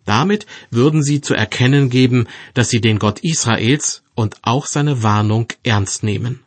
Damit 0.04 0.47
würden 0.71 1.02
sie 1.02 1.21
zu 1.21 1.35
erkennen 1.35 1.88
geben, 1.90 2.26
dass 2.54 2.69
sie 2.69 2.81
den 2.81 2.99
Gott 2.99 3.21
Israels 3.21 4.02
und 4.14 4.37
auch 4.42 4.66
seine 4.66 5.02
Warnung 5.02 5.49
ernst 5.62 6.02
nehmen. 6.02 6.40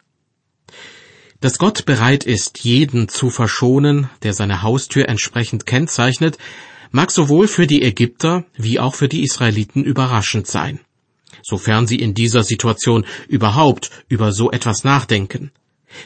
Dass 1.39 1.57
Gott 1.57 1.85
bereit 1.85 2.23
ist, 2.25 2.59
jeden 2.59 3.07
zu 3.07 3.29
verschonen, 3.29 4.09
der 4.23 4.33
seine 4.33 4.61
Haustür 4.61 5.07
entsprechend 5.07 5.65
kennzeichnet, 5.65 6.37
mag 6.91 7.11
sowohl 7.11 7.47
für 7.47 7.67
die 7.67 7.81
Ägypter 7.81 8.45
wie 8.55 8.79
auch 8.79 8.95
für 8.95 9.09
die 9.09 9.23
Israeliten 9.23 9.83
überraschend 9.83 10.47
sein, 10.47 10.79
sofern 11.43 11.87
sie 11.87 11.97
in 11.97 12.13
dieser 12.13 12.43
Situation 12.43 13.05
überhaupt 13.27 13.91
über 14.07 14.31
so 14.31 14.51
etwas 14.51 14.83
nachdenken. 14.83 15.51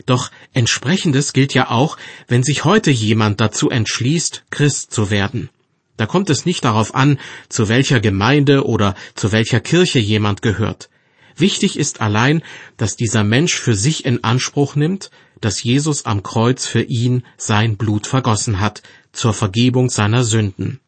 Doch 0.06 0.32
entsprechendes 0.54 1.34
gilt 1.34 1.54
ja 1.54 1.70
auch, 1.70 1.98
wenn 2.28 2.44
sich 2.44 2.66
heute 2.66 2.92
jemand 2.92 3.42
dazu 3.42 3.70
entschließt, 3.70 4.46
Christ 4.50 4.92
zu 4.94 5.10
werden. 5.10 5.50
Da 5.98 6.06
kommt 6.06 6.30
es 6.30 6.46
nicht 6.46 6.64
darauf 6.64 6.96
an, 6.96 7.20
zu 7.50 7.68
welcher 7.68 8.00
Gemeinde 8.00 8.66
oder 8.66 8.96
zu 9.16 9.32
welcher 9.32 9.60
Kirche 9.60 10.00
jemand 10.00 10.42
gehört. 10.42 10.90
Wichtig 11.36 11.78
ist 11.78 12.02
allein, 12.02 12.42
dass 12.78 12.96
dieser 12.96 13.24
Mensch 13.24 13.56
für 13.56 13.76
sich 13.76 14.06
in 14.06 14.24
Anspruch 14.24 14.76
nimmt, 14.76 15.10
dass 15.42 15.64
Jesus 15.64 16.06
am 16.06 16.24
Kreuz 16.24 16.66
für 16.66 16.82
ihn 16.82 17.24
sein 17.38 17.78
Blut 17.78 18.08
vergossen 18.08 18.60
hat, 18.60 18.82
zur 19.12 19.34
Vergebung 19.34 19.90
seiner 19.90 20.24
Sünden. 20.24 20.80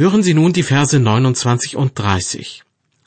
Hören 0.00 0.22
Sie 0.22 0.32
nun 0.32 0.54
die 0.54 0.62
Verse 0.62 0.98
29 0.98 1.76
und 1.76 1.98
30. 1.98 2.62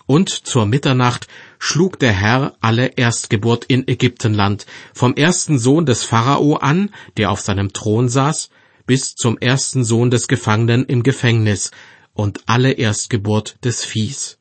Und 0.05 0.29
zur 0.29 0.67
Mitternacht 0.67 1.25
schlug 1.57 1.97
der 1.97 2.11
Herr 2.11 2.53
alle 2.61 2.85
Erstgeburt 2.85 3.65
in 3.65 3.87
Ägyptenland, 3.87 4.67
vom 4.93 5.15
ersten 5.15 5.57
Sohn 5.57 5.87
des 5.87 6.03
Pharao 6.03 6.57
an, 6.57 6.91
der 7.17 7.31
auf 7.31 7.41
seinem 7.41 7.73
Thron 7.73 8.09
saß, 8.09 8.51
bis 8.85 9.15
zum 9.15 9.39
ersten 9.39 9.83
Sohn 9.83 10.11
des 10.11 10.27
Gefangenen 10.27 10.85
im 10.85 11.01
Gefängnis, 11.01 11.71
und 12.13 12.41
alle 12.45 12.73
Erstgeburt 12.73 13.57
des 13.63 13.83
Viehs. 13.83 14.37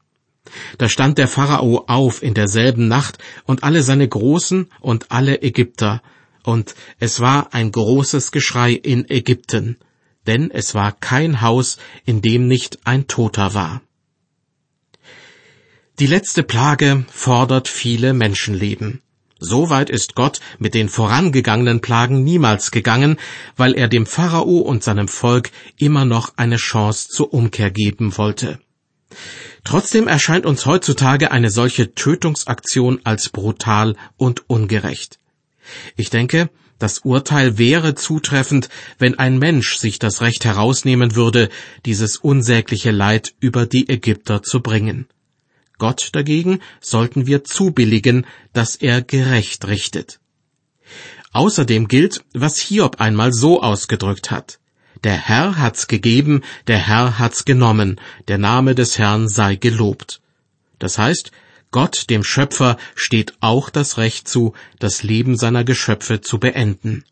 Da 0.76 0.90
stand 0.90 1.16
der 1.16 1.28
Pharao 1.28 1.84
auf 1.86 2.22
in 2.22 2.34
derselben 2.34 2.86
Nacht 2.86 3.16
und 3.46 3.64
alle 3.64 3.82
seine 3.82 4.06
Großen 4.06 4.68
und 4.82 5.10
alle 5.10 5.40
Ägypter, 5.40 6.02
und 6.42 6.74
es 6.98 7.18
war 7.18 7.54
ein 7.54 7.72
großes 7.72 8.30
Geschrei 8.30 8.72
in 8.72 9.08
Ägypten, 9.08 9.78
denn 10.26 10.50
es 10.50 10.74
war 10.74 10.92
kein 10.92 11.40
Haus, 11.40 11.78
in 12.04 12.22
dem 12.22 12.46
nicht 12.48 12.80
ein 12.84 13.06
Toter 13.06 13.54
war. 13.54 13.82
Die 15.98 16.06
letzte 16.06 16.42
Plage 16.42 17.04
fordert 17.10 17.68
viele 17.68 18.12
Menschenleben. 18.14 19.02
So 19.38 19.70
weit 19.70 19.90
ist 19.90 20.14
Gott 20.14 20.40
mit 20.58 20.72
den 20.72 20.88
vorangegangenen 20.88 21.80
Plagen 21.80 22.22
niemals 22.22 22.70
gegangen, 22.70 23.18
weil 23.56 23.74
er 23.74 23.88
dem 23.88 24.06
Pharao 24.06 24.58
und 24.58 24.84
seinem 24.84 25.08
Volk 25.08 25.50
immer 25.78 26.04
noch 26.04 26.34
eine 26.36 26.56
Chance 26.56 27.08
zur 27.08 27.34
Umkehr 27.34 27.70
geben 27.70 28.16
wollte. 28.16 28.60
Trotzdem 29.64 30.08
erscheint 30.08 30.46
uns 30.46 30.64
heutzutage 30.66 31.30
eine 31.30 31.50
solche 31.50 31.94
Tötungsaktion 31.94 33.00
als 33.04 33.28
brutal 33.28 33.96
und 34.16 34.48
ungerecht. 34.48 35.18
Ich 35.96 36.10
denke, 36.10 36.48
das 36.82 36.98
Urteil 37.00 37.58
wäre 37.58 37.94
zutreffend, 37.94 38.68
wenn 38.98 39.16
ein 39.18 39.38
Mensch 39.38 39.76
sich 39.76 40.00
das 40.00 40.20
Recht 40.20 40.44
herausnehmen 40.44 41.14
würde, 41.14 41.48
dieses 41.86 42.16
unsägliche 42.16 42.90
Leid 42.90 43.34
über 43.38 43.66
die 43.66 43.88
Ägypter 43.88 44.42
zu 44.42 44.60
bringen. 44.60 45.06
Gott 45.78 46.10
dagegen 46.12 46.60
sollten 46.80 47.26
wir 47.26 47.44
zubilligen, 47.44 48.26
dass 48.52 48.74
er 48.74 49.00
gerecht 49.00 49.68
richtet. 49.68 50.18
Außerdem 51.32 51.86
gilt, 51.86 52.24
was 52.34 52.58
Hiob 52.58 53.00
einmal 53.00 53.32
so 53.32 53.62
ausgedrückt 53.62 54.30
hat. 54.30 54.58
Der 55.04 55.16
Herr 55.16 55.58
hat's 55.58 55.86
gegeben, 55.86 56.42
der 56.66 56.78
Herr 56.78 57.18
hat's 57.20 57.44
genommen, 57.44 58.00
der 58.28 58.38
Name 58.38 58.74
des 58.74 58.98
Herrn 58.98 59.28
sei 59.28 59.54
gelobt. 59.54 60.20
Das 60.78 60.98
heißt, 60.98 61.30
Gott, 61.72 62.08
dem 62.10 62.22
Schöpfer, 62.22 62.76
steht 62.94 63.34
auch 63.40 63.68
das 63.68 63.98
Recht 63.98 64.28
zu, 64.28 64.54
das 64.78 65.02
Leben 65.02 65.36
seiner 65.36 65.64
Geschöpfe 65.64 66.20
zu 66.20 66.38
beenden. 66.38 67.04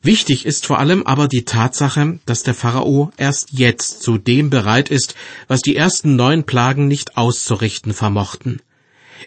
Wichtig 0.00 0.46
ist 0.46 0.66
vor 0.66 0.78
allem 0.78 1.04
aber 1.04 1.26
die 1.26 1.44
Tatsache, 1.44 2.20
dass 2.26 2.44
der 2.44 2.54
Pharao 2.54 3.10
erst 3.16 3.50
jetzt 3.52 4.02
zu 4.02 4.18
dem 4.18 4.50
bereit 4.50 4.88
ist, 4.88 5.16
was 5.48 5.60
die 5.60 5.74
ersten 5.74 6.14
neun 6.14 6.44
Plagen 6.44 6.86
nicht 6.86 7.16
auszurichten 7.16 7.92
vermochten. 7.92 8.62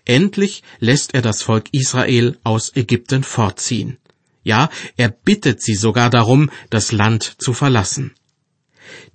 Endlich 0.06 0.63
lässt 0.79 1.13
er 1.13 1.22
das 1.22 1.41
Volk 1.41 1.65
Israel 1.74 2.38
aus 2.44 2.75
Ägypten 2.75 3.24
fortziehen. 3.24 3.98
Ja, 4.44 4.70
er 4.96 5.10
bittet 5.10 5.62
sie 5.62 5.75
sogar 5.75 6.10
darum, 6.10 6.50
das 6.70 6.94
Land 6.94 7.36
zu 7.39 7.53
verlassen. 7.53 8.13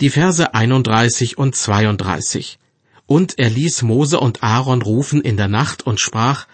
Die 0.03 0.11
Verse 0.11 0.53
31 0.53 1.39
und 1.39 1.57
32. 1.57 2.59
Und 3.07 3.39
er 3.39 3.51
ließ 3.51 3.83
Mose 3.83 4.19
und 4.19 4.43
Aaron 4.43 4.83
rufen 4.83 5.21
in 5.21 5.37
der 5.37 5.49
Nacht 5.49 5.87
und 5.87 6.01
sprach, 6.01 6.47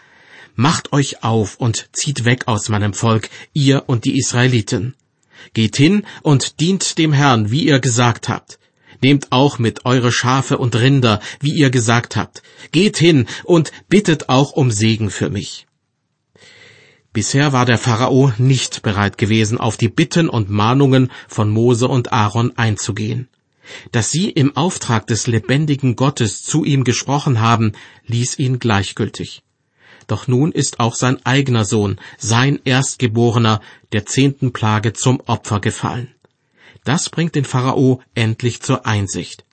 Macht 0.56 0.92
euch 0.92 1.22
auf 1.22 1.56
und 1.56 1.88
zieht 1.92 2.24
weg 2.24 2.46
aus 2.46 2.68
meinem 2.68 2.92
Volk, 2.92 3.30
ihr 3.52 3.84
und 3.86 4.04
die 4.04 4.18
Israeliten. 4.18 4.94
Geht 5.54 5.76
hin 5.76 6.04
und 6.22 6.60
dient 6.60 6.98
dem 6.98 7.12
Herrn, 7.12 7.50
wie 7.50 7.64
ihr 7.64 7.78
gesagt 7.78 8.28
habt. 8.28 8.58
Nehmt 9.02 9.28
auch 9.30 9.58
mit 9.58 9.86
eure 9.86 10.12
Schafe 10.12 10.58
und 10.58 10.76
Rinder, 10.76 11.20
wie 11.40 11.52
ihr 11.52 11.70
gesagt 11.70 12.16
habt. 12.16 12.42
Geht 12.72 12.98
hin 12.98 13.26
und 13.44 13.72
bittet 13.88 14.28
auch 14.28 14.52
um 14.52 14.70
Segen 14.70 15.10
für 15.10 15.30
mich. 15.30 15.66
Bisher 17.12 17.52
war 17.52 17.64
der 17.64 17.78
Pharao 17.78 18.32
nicht 18.38 18.82
bereit 18.82 19.18
gewesen, 19.18 19.58
auf 19.58 19.76
die 19.76 19.88
Bitten 19.88 20.28
und 20.28 20.50
Mahnungen 20.50 21.10
von 21.26 21.50
Mose 21.50 21.88
und 21.88 22.12
Aaron 22.12 22.56
einzugehen. 22.56 23.28
Dass 23.92 24.10
sie 24.10 24.30
im 24.30 24.56
Auftrag 24.56 25.06
des 25.06 25.26
lebendigen 25.26 25.96
Gottes 25.96 26.42
zu 26.42 26.64
ihm 26.64 26.84
gesprochen 26.84 27.40
haben, 27.40 27.72
ließ 28.06 28.38
ihn 28.38 28.58
gleichgültig. 28.58 29.42
Doch 30.06 30.26
nun 30.26 30.50
ist 30.50 30.80
auch 30.80 30.94
sein 30.94 31.24
eigener 31.24 31.64
Sohn, 31.64 32.00
sein 32.18 32.58
Erstgeborener, 32.64 33.60
der 33.92 34.06
zehnten 34.06 34.52
Plage 34.52 34.92
zum 34.92 35.20
Opfer 35.20 35.60
gefallen. 35.60 36.14
Das 36.84 37.10
bringt 37.10 37.34
den 37.34 37.44
Pharao 37.44 38.02
endlich 38.14 38.60
zur 38.60 38.86
Einsicht. 38.86 39.44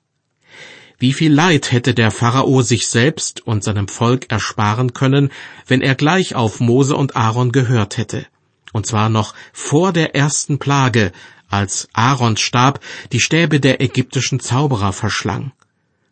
Wie 0.99 1.13
viel 1.13 1.31
Leid 1.31 1.71
hätte 1.71 1.93
der 1.93 2.09
Pharao 2.09 2.63
sich 2.63 2.87
selbst 2.87 3.45
und 3.45 3.63
seinem 3.63 3.87
Volk 3.87 4.31
ersparen 4.31 4.93
können, 4.93 5.31
wenn 5.67 5.81
er 5.81 5.93
gleich 5.93 6.33
auf 6.33 6.59
Mose 6.59 6.95
und 6.95 7.15
Aaron 7.15 7.51
gehört 7.51 7.97
hätte. 7.97 8.25
Und 8.73 8.87
zwar 8.87 9.09
noch 9.09 9.35
vor 9.53 9.93
der 9.93 10.15
ersten 10.15 10.57
Plage, 10.57 11.11
als 11.49 11.87
Aarons 11.93 12.41
Stab 12.41 12.79
die 13.11 13.19
Stäbe 13.19 13.59
der 13.59 13.81
ägyptischen 13.81 14.39
Zauberer 14.39 14.93
verschlang. 14.93 15.51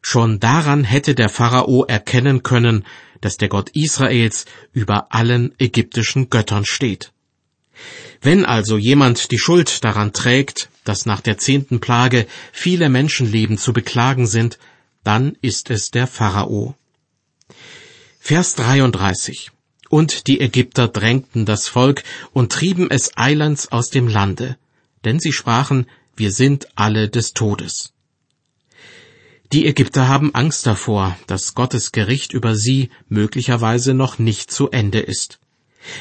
Schon 0.01 0.39
daran 0.39 0.84
hätte 0.84 1.15
der 1.15 1.30
Pharao 1.30 1.84
erkennen 1.84 2.44
können, 2.44 2.86
dass 3.22 3.38
der 3.38 3.50
Gott 3.50 3.72
Israels 3.74 4.46
über 4.72 5.08
allen 5.10 5.54
ägyptischen 5.58 6.30
Göttern 6.30 6.63
steht. 6.65 7.12
Wenn 8.22 8.46
also 8.46 8.77
jemand 8.77 9.32
die 9.32 9.39
Schuld 9.39 9.84
daran 9.84 10.13
trägt, 10.13 10.70
dass 10.84 11.06
nach 11.06 11.22
der 11.22 11.38
zehnten 11.38 11.80
Plage 11.80 12.27
viele 12.51 12.89
Menschenleben 12.89 13.58
zu 13.58 13.74
beklagen 13.74 14.27
sind, 14.27 14.60
dann 15.04 15.38
ist 15.42 15.70
es 15.70 15.92
der 15.92 16.08
Pharao. 16.08 16.75
Vers 18.20 18.56
33 18.56 19.51
Und 19.89 20.27
die 20.27 20.39
Ägypter 20.39 20.88
drängten 20.88 21.46
das 21.46 21.68
Volk 21.68 22.04
und 22.34 22.51
trieben 22.51 22.89
es 22.89 23.18
eilends 23.18 23.72
aus 23.72 23.89
dem 23.89 24.08
Lande, 24.08 24.58
denn 25.06 25.20
sie 25.20 25.32
sprachen, 25.32 25.86
wir 26.16 26.32
sind 26.32 26.68
alle 26.76 27.10
des 27.10 27.34
Todes. 27.34 27.94
Die 29.54 29.68
Ägypter 29.68 30.08
haben 30.08 30.34
Angst 30.34 30.66
davor, 30.66 31.18
dass 31.28 31.54
Gottes 31.54 31.92
Gericht 31.92 32.34
über 32.34 32.56
sie 32.56 32.90
möglicherweise 33.08 33.94
noch 33.94 34.18
nicht 34.18 34.52
zu 34.52 34.72
Ende 34.72 35.00
ist. 35.00 35.40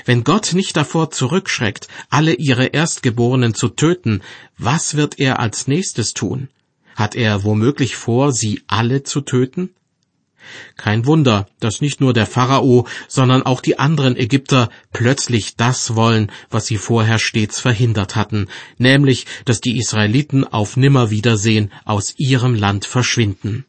Wenn 0.07 0.25
Gott 0.25 0.55
nicht 0.55 0.77
davor 0.77 1.11
zurückschreckt, 1.11 1.89
alle 2.09 2.33
ihre 2.33 2.67
Erstgeborenen 2.67 3.55
zu 3.55 3.69
töten, 3.69 4.23
was 4.57 4.95
wird 4.95 5.19
er 5.19 5.41
als 5.41 5.67
nächstes 5.69 6.15
tun? 6.15 6.49
Hat 6.97 7.15
er 7.15 7.45
womöglich 7.45 7.97
vor, 7.97 8.33
sie 8.33 8.63
alle 8.67 9.03
zu 9.03 9.21
töten? 9.21 9.75
Kein 10.77 11.07
Wunder, 11.07 11.49
dass 11.61 11.81
nicht 11.81 12.01
nur 12.01 12.13
der 12.13 12.27
Pharao, 12.27 12.87
sondern 13.09 13.43
auch 13.43 13.61
die 13.61 13.79
anderen 13.79 14.17
Ägypter 14.17 14.71
plötzlich 14.93 15.57
das 15.57 15.95
wollen, 15.95 16.31
was 16.51 16.67
sie 16.67 16.79
vorher 16.79 17.19
stets 17.19 17.61
verhindert 17.61 18.17
hatten, 18.17 18.49
nämlich, 18.79 19.27
dass 19.45 19.61
die 19.61 19.79
Israeliten 19.79 20.45
auf 20.45 20.77
Nimmerwiedersehen 20.77 21.73
aus 21.85 22.15
ihrem 22.19 22.55
Land 22.55 22.85
verschwinden. 22.85 23.65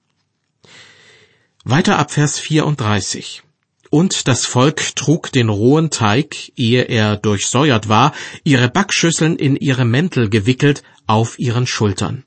Weiter 1.63 1.97
ab 1.97 2.11
Vers 2.11 2.38
34. 2.39 3.41
Und 3.89 4.27
das 4.27 4.45
Volk 4.45 4.95
trug 4.97 5.31
den 5.31 5.47
rohen 5.47 5.89
Teig, 5.89 6.51
ehe 6.57 6.83
er 6.83 7.15
durchsäuert 7.15 7.88
war, 7.88 8.13
ihre 8.43 8.67
Backschüsseln 8.67 9.38
in 9.38 9.55
ihre 9.55 9.85
Mäntel 9.85 10.29
gewickelt, 10.29 10.83
auf 11.07 11.39
ihren 11.39 11.65
Schultern. 11.65 12.24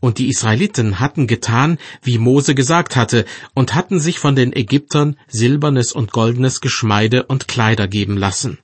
Und 0.00 0.18
die 0.18 0.28
Israeliten 0.28 1.00
hatten 1.00 1.26
getan, 1.26 1.78
wie 2.02 2.18
Mose 2.18 2.54
gesagt 2.54 2.96
hatte, 2.96 3.24
und 3.54 3.74
hatten 3.74 4.00
sich 4.00 4.18
von 4.18 4.36
den 4.36 4.54
Ägyptern 4.54 5.16
silbernes 5.28 5.92
und 5.92 6.12
goldenes 6.12 6.60
Geschmeide 6.60 7.24
und 7.24 7.48
Kleider 7.48 7.88
geben 7.88 8.16
lassen. 8.16 8.58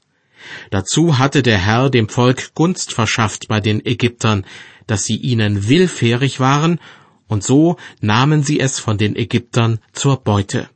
Dazu 0.71 1.19
hatte 1.19 1.43
der 1.43 1.59
Herr 1.59 1.91
dem 1.91 2.09
Volk 2.09 2.55
Gunst 2.55 2.93
verschafft 2.93 3.49
bei 3.49 3.61
den 3.61 3.85
Ägyptern, 3.85 4.45
dass 4.87 5.05
sie 5.05 5.17
ihnen 5.17 5.69
willfährig 5.69 6.41
waren, 6.41 6.79
und 7.27 7.43
so 7.43 7.77
nahmen 8.01 8.43
sie 8.43 8.61
es 8.61 8.79
von 8.79 8.99
den 8.99 9.17
Ägyptern 9.17 9.81
zur 9.93 10.19
Beute. 10.19 10.69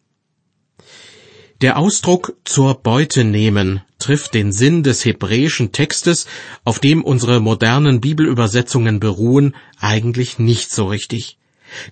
Der 1.60 1.76
Ausdruck 1.76 2.34
zur 2.44 2.74
Beute 2.76 3.24
nehmen 3.24 3.82
trifft 4.08 4.32
den 4.32 4.52
Sinn 4.52 4.82
des 4.82 5.04
hebräischen 5.04 5.70
Textes, 5.70 6.26
auf 6.64 6.78
dem 6.78 7.04
unsere 7.04 7.40
modernen 7.40 8.00
Bibelübersetzungen 8.00 9.00
beruhen, 9.00 9.54
eigentlich 9.78 10.38
nicht 10.38 10.70
so 10.70 10.86
richtig. 10.86 11.36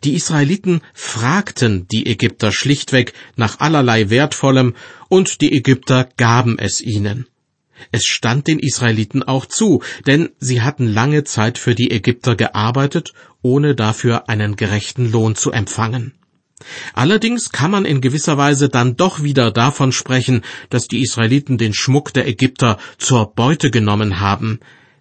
Die 0.02 0.14
Israeliten 0.14 0.80
fragten 0.94 1.86
die 1.88 2.06
Ägypter 2.06 2.52
schlichtweg 2.52 3.12
nach 3.36 3.60
allerlei 3.60 4.08
Wertvollem, 4.08 4.74
und 5.10 5.42
die 5.42 5.52
Ägypter 5.52 6.08
gaben 6.16 6.58
es 6.58 6.80
ihnen. 6.80 7.26
Es 7.92 8.06
stand 8.06 8.46
den 8.46 8.60
Israeliten 8.60 9.22
auch 9.22 9.44
zu, 9.44 9.82
denn 10.06 10.30
sie 10.38 10.62
hatten 10.62 10.86
lange 10.86 11.24
Zeit 11.24 11.58
für 11.58 11.74
die 11.74 11.90
Ägypter 11.90 12.34
gearbeitet, 12.34 13.12
ohne 13.42 13.74
dafür 13.74 14.30
einen 14.30 14.56
gerechten 14.56 15.12
Lohn 15.12 15.34
zu 15.34 15.50
empfangen. 15.52 16.14
Allerdings 16.94 17.50
kann 17.50 17.70
man 17.70 17.84
in 17.84 18.00
gewisser 18.00 18.38
Weise 18.38 18.68
dann 18.68 18.96
doch 18.96 19.22
wieder 19.22 19.50
davon 19.50 19.92
sprechen, 19.92 20.42
dass 20.70 20.88
die 20.88 21.02
Israeliten 21.02 21.58
den 21.58 21.74
Schmuck 21.74 22.14
der 22.14 22.26
Ägypter 22.26 22.78
zur 22.98 23.34
Beute 23.34 23.70
genommen 23.70 24.20
haben, 24.20 24.60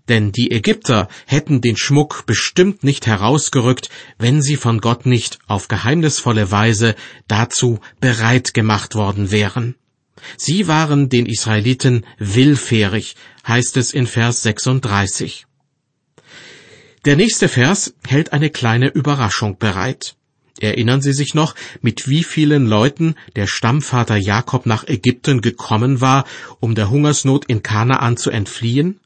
denn 0.09 0.31
die 0.31 0.51
Ägypter 0.51 1.07
hätten 1.25 1.61
den 1.61 1.77
Schmuck 1.77 2.25
bestimmt 2.25 2.83
nicht 2.83 3.07
herausgerückt, 3.07 3.89
wenn 4.19 4.41
sie 4.41 4.55
von 4.55 4.79
Gott 4.79 5.05
nicht 5.05 5.39
auf 5.47 5.67
geheimnisvolle 5.67 6.51
Weise 6.51 6.95
dazu 7.27 7.79
bereit 7.99 8.53
gemacht 8.53 8.95
worden 8.95 9.31
wären. 9.31 9.75
Sie 10.37 10.67
waren 10.67 11.09
den 11.09 11.25
Israeliten 11.25 12.05
willfährig, 12.17 13.15
heißt 13.47 13.77
es 13.77 13.93
in 13.93 14.07
Vers 14.07 14.43
36. 14.43 15.45
Der 17.05 17.15
nächste 17.15 17.47
Vers 17.47 17.93
hält 18.07 18.33
eine 18.33 18.49
kleine 18.49 18.89
Überraschung 18.89 19.57
bereit. 19.57 20.15
Erinnern 20.59 21.01
Sie 21.01 21.13
sich 21.13 21.33
noch, 21.33 21.53
mit 21.81 22.07
wie 22.07 22.23
vielen 22.23 22.65
Leuten 22.65 23.15
der 23.35 23.45
Stammvater 23.45 24.15
Jakob 24.15 24.65
nach 24.65 24.87
Ägypten 24.87 25.41
gekommen 25.41 25.99
war, 25.99 26.25
um 26.59 26.75
der 26.75 26.89
Hungersnot 26.89 27.45
in 27.45 27.61
Kanaan 27.61 28.15
zu 28.15 28.29
entfliehen? 28.29 28.99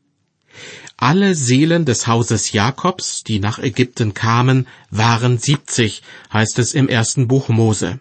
Alle 0.96 1.34
Seelen 1.34 1.86
des 1.86 2.08
Hauses 2.08 2.52
Jakobs, 2.52 3.24
die 3.24 3.40
nach 3.40 3.58
Ägypten 3.58 4.14
kamen, 4.14 4.68
waren 4.92 5.38
siebzig, 5.38 6.04
heißt 6.32 6.60
es 6.60 6.74
im 6.74 6.88
ersten 6.88 7.28
Buch 7.28 7.48
Mose. 7.50 8.00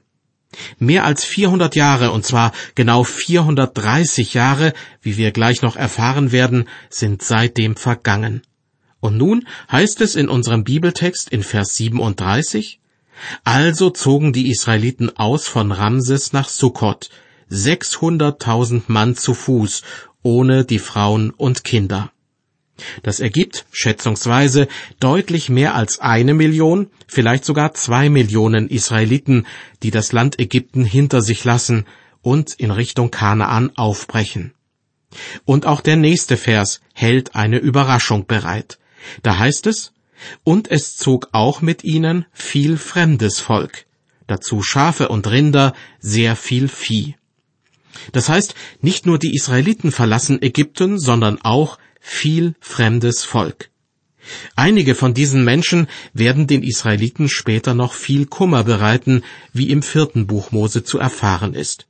Mehr 0.78 1.04
als 1.04 1.24
400 1.24 1.76
Jahre, 1.76 2.11
und 2.11 2.24
zwar 2.24 2.52
genau 2.74 3.04
430 3.04 4.34
Jahre, 4.34 4.72
wie 5.00 5.16
wir 5.16 5.30
gleich 5.30 5.62
noch 5.62 5.76
erfahren 5.76 6.32
werden, 6.32 6.68
sind 6.90 7.22
seitdem 7.22 7.76
vergangen. 7.76 8.42
Und 9.00 9.16
nun 9.16 9.46
heißt 9.70 10.00
es 10.00 10.16
in 10.16 10.28
unserem 10.28 10.64
Bibeltext 10.64 11.28
in 11.28 11.42
Vers 11.42 11.76
37, 11.76 12.80
also 13.44 13.90
zogen 13.90 14.33
die 14.33 14.50
Israeliten 14.50 15.16
aus 15.16 15.46
von 15.46 15.72
Ramses 15.72 16.33
nach 16.33 16.48
Sukkot, 16.48 17.11
sechshunderttausend 17.48 18.88
Mann 18.88 19.16
zu 19.16 19.35
Fuß, 19.35 19.83
ohne 20.22 20.64
die 20.64 20.78
Frauen 20.78 21.31
und 21.31 21.64
Kinder. 21.64 22.12
Das 23.02 23.20
ergibt 23.20 23.66
schätzungsweise 23.72 24.68
deutlich 25.00 25.48
mehr 25.48 25.74
als 25.74 25.98
eine 25.98 26.35
Million, 26.35 26.90
vielleicht 27.07 27.44
sogar 27.44 27.74
zwei 27.74 28.09
Millionen 28.09 28.68
Israeliten, 28.68 29.46
die 29.83 29.90
das 29.90 30.12
Land 30.12 30.38
Ägypten 30.38 30.85
hinter 30.85 31.22
sich 31.22 31.44
lassen 31.44 31.87
und 32.22 32.54
in 32.54 32.70
Richtung 32.70 33.11
Kanaan 33.11 33.76
aufbrechen. 33.76 34.52
Und 35.44 35.66
auch 35.66 35.81
der 35.81 35.96
nächste 35.96 36.37
Vers 36.37 36.81
hält 36.92 37.35
eine 37.35 37.59
Überraschung 37.59 38.26
bereit. 38.26 38.78
Da 39.22 39.38
heißt 39.38 39.66
es, 39.66 39.92
und 40.44 40.70
es 40.70 40.96
zog 40.96 41.28
auch 41.33 41.61
mit 41.62 41.85
ihnen 41.85 42.26
viel 42.33 42.76
fremdes 42.76 43.40
Volk. 43.40 43.87
dazu 44.26 44.62
Schafe 44.62 45.09
und 45.09 45.26
Rinder, 45.26 45.72
sehr 46.00 46.37
viel 46.37 46.68
Vieh. 46.68 47.16
Das 48.12 48.28
heißt, 48.28 48.54
nicht 48.81 49.07
nur 49.07 49.18
die 49.18 49.35
Israeliten 49.35 49.90
verlassen 49.90 50.40
Ägypten, 50.42 50.98
sondern 50.98 51.40
auch 51.40 51.78
viel 52.00 52.54
fremdes 52.61 53.24
Volk. 53.24 53.70
Einige 54.54 54.94
von 54.94 55.14
diesen 55.14 55.44
Menschen 55.44 55.88
werden 56.12 56.46
den 56.46 56.62
Israeliten 56.62 57.28
später 57.28 57.74
noch 57.74 57.94
viel 57.94 58.26
Kummer 58.26 58.64
bereiten, 58.64 59.22
wie 59.52 59.70
im 59.70 59.83
vierten 59.83 60.26
Buch 60.26 60.52
Mose 60.52 60.85
zu 60.85 60.98
erfahren 60.98 61.54
ist. 61.54 61.87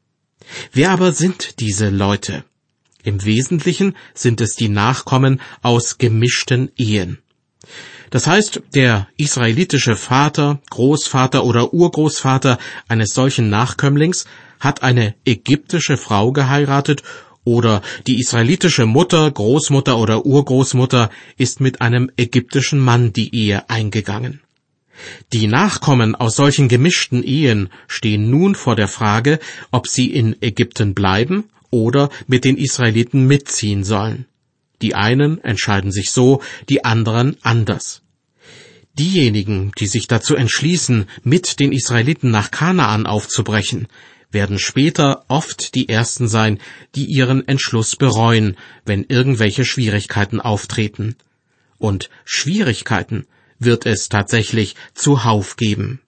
Wer 0.72 0.90
aber 0.90 1.12
sind 1.12 1.60
diese 1.60 1.90
Leute? 1.90 2.44
Im 3.02 3.24
Wesentlichen 3.24 3.96
sind 4.14 4.40
es 4.40 4.54
die 4.54 4.68
Nachkommen 4.68 5.40
aus 5.62 5.98
gemischten 5.98 6.70
Ehen. 6.76 7.18
Das 8.10 8.26
heißt, 8.26 8.62
der 8.74 9.08
israelitische 9.16 9.96
Vater, 9.96 10.60
Großvater 10.70 11.44
oder 11.44 11.74
Urgroßvater 11.74 12.58
eines 12.88 13.10
solchen 13.10 13.50
Nachkömmlings 13.50 14.26
hat 14.60 14.82
eine 14.82 15.14
ägyptische 15.24 15.96
Frau 15.96 16.32
geheiratet 16.32 17.02
oder 17.44 17.82
die 18.06 18.18
israelitische 18.18 18.86
Mutter, 18.86 19.30
Großmutter 19.30 19.98
oder 19.98 20.26
Urgroßmutter 20.26 21.10
ist 21.36 21.60
mit 21.60 21.80
einem 21.80 22.10
ägyptischen 22.16 22.78
Mann 22.78 23.12
die 23.12 23.34
Ehe 23.34 23.68
eingegangen. 23.70 24.40
Die 25.32 25.46
Nachkommen 25.46 26.14
aus 26.14 26.36
solchen 26.36 26.68
gemischten 26.68 27.22
Ehen 27.22 27.70
stehen 27.86 28.30
nun 28.30 28.54
vor 28.54 28.74
der 28.76 28.88
Frage, 28.88 29.38
ob 29.70 29.86
sie 29.86 30.12
in 30.12 30.36
Ägypten 30.42 30.92
bleiben 30.94 31.44
oder 31.70 32.10
mit 32.26 32.44
den 32.44 32.56
Israeliten 32.56 33.26
mitziehen 33.26 33.84
sollen. 33.84 34.26
Die 34.82 34.94
einen 34.94 35.42
entscheiden 35.42 35.92
sich 35.92 36.10
so, 36.10 36.42
die 36.68 36.84
anderen 36.84 37.36
anders. 37.42 38.02
Diejenigen, 38.98 39.72
die 39.78 39.86
sich 39.86 40.08
dazu 40.08 40.34
entschließen, 40.34 41.08
mit 41.22 41.60
den 41.60 41.72
Israeliten 41.72 42.30
nach 42.30 42.50
Kanaan 42.50 43.06
aufzubrechen, 43.06 43.86
werden 44.30 44.58
später 44.58 45.24
oft 45.28 45.74
die 45.74 45.88
Ersten 45.88 46.28
sein, 46.28 46.58
die 46.94 47.04
ihren 47.06 47.46
Entschluss 47.46 47.96
bereuen, 47.96 48.56
wenn 48.84 49.04
irgendwelche 49.04 49.64
Schwierigkeiten 49.64 50.40
auftreten. 50.40 51.16
Und 51.78 52.10
Schwierigkeiten 52.24 53.26
wird 53.58 53.86
es 53.86 54.08
tatsächlich 54.08 54.74
zuhauf 54.94 55.56
geben. 55.56 56.00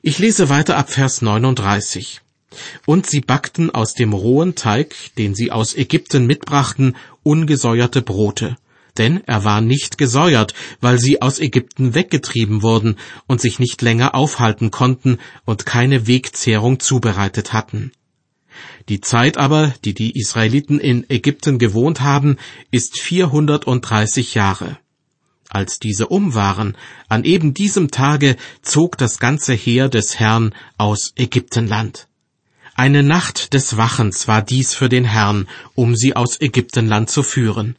Ich 0.00 0.18
lese 0.18 0.48
weiter 0.48 0.76
ab 0.76 0.90
Vers 0.90 1.22
39. 1.22 2.20
Und 2.86 3.06
sie 3.06 3.20
backten 3.20 3.70
aus 3.70 3.94
dem 3.94 4.12
rohen 4.12 4.54
Teig, 4.54 4.94
den 5.18 5.34
sie 5.34 5.50
aus 5.50 5.74
Ägypten 5.76 6.26
mitbrachten, 6.26 6.96
ungesäuerte 7.22 8.02
Brote 8.02 8.56
denn 8.98 9.22
er 9.26 9.44
war 9.44 9.60
nicht 9.60 9.98
gesäuert, 9.98 10.54
weil 10.80 10.98
sie 10.98 11.22
aus 11.22 11.38
Ägypten 11.38 11.94
weggetrieben 11.94 12.62
wurden 12.62 12.96
und 13.26 13.40
sich 13.40 13.58
nicht 13.58 13.80
länger 13.82 14.14
aufhalten 14.14 14.70
konnten 14.70 15.18
und 15.44 15.66
keine 15.66 16.06
Wegzehrung 16.06 16.80
zubereitet 16.80 17.52
hatten. 17.52 17.92
Die 18.88 19.00
Zeit 19.00 19.38
aber, 19.38 19.72
die 19.84 19.94
die 19.94 20.18
Israeliten 20.18 20.78
in 20.78 21.08
Ägypten 21.08 21.58
gewohnt 21.58 22.00
haben, 22.00 22.36
ist 22.70 23.00
430 23.00 24.34
Jahre. 24.34 24.78
Als 25.48 25.78
diese 25.78 26.08
um 26.08 26.34
waren, 26.34 26.76
an 27.08 27.24
eben 27.24 27.54
diesem 27.54 27.90
Tage 27.90 28.36
zog 28.62 28.98
das 28.98 29.18
ganze 29.18 29.52
Heer 29.52 29.88
des 29.88 30.18
Herrn 30.18 30.54
aus 30.78 31.12
Ägyptenland. 31.16 32.08
Eine 32.82 33.04
Nacht 33.04 33.54
des 33.54 33.76
Wachens 33.76 34.26
war 34.26 34.42
dies 34.42 34.74
für 34.74 34.88
den 34.88 35.04
Herrn, 35.04 35.46
um 35.76 35.94
sie 35.94 36.16
aus 36.16 36.40
Ägyptenland 36.40 37.08
zu 37.08 37.22
führen. 37.22 37.76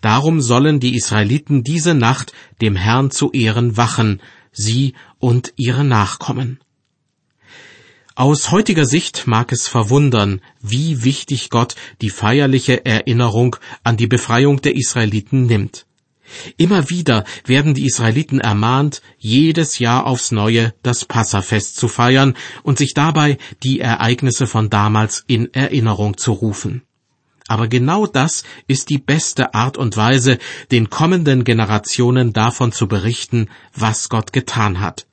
Darum 0.00 0.40
sollen 0.40 0.80
die 0.80 0.96
Israeliten 0.96 1.62
diese 1.62 1.94
Nacht 1.94 2.32
dem 2.60 2.74
Herrn 2.74 3.12
zu 3.12 3.30
Ehren 3.30 3.76
wachen, 3.76 4.20
sie 4.50 4.94
und 5.20 5.52
ihre 5.54 5.84
Nachkommen. 5.84 6.58
Aus 8.16 8.50
heutiger 8.50 8.86
Sicht 8.86 9.28
mag 9.28 9.52
es 9.52 9.68
verwundern, 9.68 10.40
wie 10.60 11.04
wichtig 11.04 11.50
Gott 11.50 11.76
die 12.00 12.10
feierliche 12.10 12.84
Erinnerung 12.84 13.54
an 13.84 13.96
die 13.96 14.08
Befreiung 14.08 14.60
der 14.60 14.74
Israeliten 14.74 15.46
nimmt. 15.46 15.86
Immer 16.56 16.90
wieder 16.90 17.24
werden 17.44 17.74
die 17.74 17.86
Israeliten 17.86 18.40
ermahnt, 18.40 19.02
jedes 19.18 19.78
Jahr 19.78 20.06
aufs 20.06 20.32
Neue 20.32 20.74
das 20.82 21.04
Passafest 21.04 21.76
zu 21.76 21.88
feiern 21.88 22.34
und 22.62 22.78
sich 22.78 22.94
dabei 22.94 23.38
die 23.62 23.80
Ereignisse 23.80 24.46
von 24.46 24.70
damals 24.70 25.24
in 25.26 25.52
Erinnerung 25.54 26.16
zu 26.16 26.32
rufen. 26.32 26.82
Aber 27.48 27.66
genau 27.66 28.06
das 28.06 28.44
ist 28.68 28.90
die 28.90 28.98
beste 28.98 29.54
Art 29.54 29.76
und 29.76 29.96
Weise, 29.96 30.38
den 30.70 30.88
kommenden 30.88 31.42
Generationen 31.42 32.32
davon 32.32 32.70
zu 32.70 32.86
berichten, 32.86 33.48
was 33.74 34.08
Gott 34.08 34.32
getan 34.32 34.80
hat. 34.80 35.06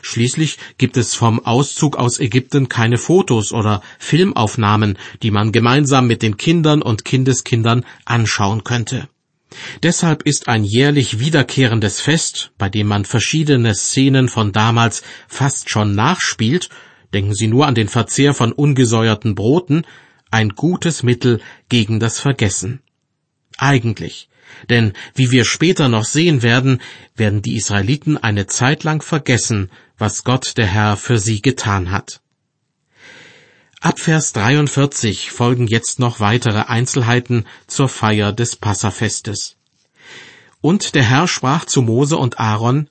Schließlich 0.00 0.58
gibt 0.78 0.96
es 0.96 1.14
vom 1.14 1.44
Auszug 1.44 1.96
aus 1.96 2.20
Ägypten 2.20 2.68
keine 2.68 2.98
Fotos 2.98 3.52
oder 3.52 3.82
Filmaufnahmen, 3.98 4.96
die 5.22 5.32
man 5.32 5.50
gemeinsam 5.50 6.06
mit 6.06 6.22
den 6.22 6.36
Kindern 6.36 6.82
und 6.82 7.04
Kindeskindern 7.04 7.84
anschauen 8.04 8.64
könnte. 8.64 9.08
Deshalb 9.82 10.22
ist 10.22 10.48
ein 10.48 10.64
jährlich 10.64 11.18
wiederkehrendes 11.18 12.00
Fest, 12.00 12.52
bei 12.58 12.68
dem 12.68 12.86
man 12.86 13.04
verschiedene 13.04 13.74
Szenen 13.74 14.28
von 14.28 14.52
damals 14.52 15.02
fast 15.28 15.70
schon 15.70 15.94
nachspielt, 15.94 16.68
denken 17.12 17.34
Sie 17.34 17.48
nur 17.48 17.66
an 17.66 17.74
den 17.74 17.88
Verzehr 17.88 18.34
von 18.34 18.52
ungesäuerten 18.52 19.34
Broten, 19.34 19.84
ein 20.30 20.50
gutes 20.50 21.02
Mittel 21.02 21.40
gegen 21.68 22.00
das 22.00 22.18
Vergessen. 22.18 22.80
Eigentlich, 23.58 24.28
denn 24.70 24.92
wie 25.14 25.30
wir 25.30 25.44
später 25.44 25.88
noch 25.88 26.04
sehen 26.04 26.42
werden, 26.42 26.80
werden 27.14 27.42
die 27.42 27.56
Israeliten 27.56 28.16
eine 28.16 28.46
Zeit 28.46 28.84
lang 28.84 29.02
vergessen, 29.02 29.70
was 29.98 30.24
Gott 30.24 30.56
der 30.56 30.66
Herr 30.66 30.96
für 30.96 31.18
sie 31.18 31.42
getan 31.42 31.90
hat. 31.90 32.20
Ab 33.84 33.98
Vers 33.98 34.32
43 34.32 35.32
folgen 35.32 35.66
jetzt 35.66 35.98
noch 35.98 36.20
weitere 36.20 36.66
Einzelheiten 36.68 37.46
zur 37.66 37.88
Feier 37.88 38.32
des 38.32 38.54
Passafestes. 38.54 39.56
Und 40.60 40.94
der 40.94 41.02
Herr 41.02 41.26
sprach 41.26 41.64
zu 41.64 41.82
Mose 41.82 42.16
und 42.16 42.38
Aaron, 42.38 42.86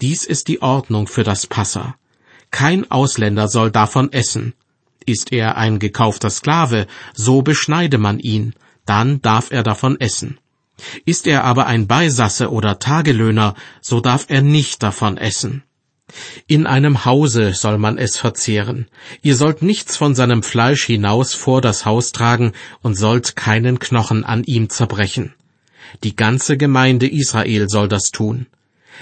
dies 0.00 0.22
ist 0.22 0.46
die 0.46 0.62
Ordnung 0.62 1.08
für 1.08 1.24
das 1.24 1.48
Passa. 1.48 1.96
Kein 2.52 2.88
Ausländer 2.92 3.48
soll 3.48 3.72
davon 3.72 4.12
essen, 4.12 4.54
ist 5.04 5.32
er 5.32 5.56
ein 5.56 5.80
gekaufter 5.80 6.30
Sklave, 6.30 6.86
so 7.12 7.42
beschneide 7.42 7.98
man 7.98 8.20
ihn, 8.20 8.54
dann 8.84 9.20
darf 9.22 9.50
er 9.50 9.64
davon 9.64 9.98
essen. 9.98 10.38
Ist 11.04 11.26
er 11.26 11.42
aber 11.42 11.66
ein 11.66 11.88
Beisasse 11.88 12.52
oder 12.52 12.78
Tagelöhner, 12.78 13.56
so 13.80 14.00
darf 14.00 14.26
er 14.28 14.42
nicht 14.42 14.80
davon 14.84 15.16
essen. 15.16 15.64
In 16.46 16.66
einem 16.66 17.04
Hause 17.04 17.54
soll 17.54 17.78
man 17.78 17.98
es 17.98 18.16
verzehren. 18.16 18.86
Ihr 19.22 19.34
sollt 19.34 19.62
nichts 19.62 19.96
von 19.96 20.14
seinem 20.14 20.44
Fleisch 20.44 20.84
hinaus 20.84 21.34
vor 21.34 21.60
das 21.60 21.84
Haus 21.84 22.12
tragen 22.12 22.52
und 22.82 22.94
sollt 22.94 23.34
keinen 23.34 23.80
Knochen 23.80 24.24
an 24.24 24.44
ihm 24.44 24.68
zerbrechen. 24.68 25.34
Die 26.04 26.14
ganze 26.14 26.56
Gemeinde 26.56 27.08
Israel 27.08 27.68
soll 27.68 27.88
das 27.88 28.12
tun. 28.12 28.46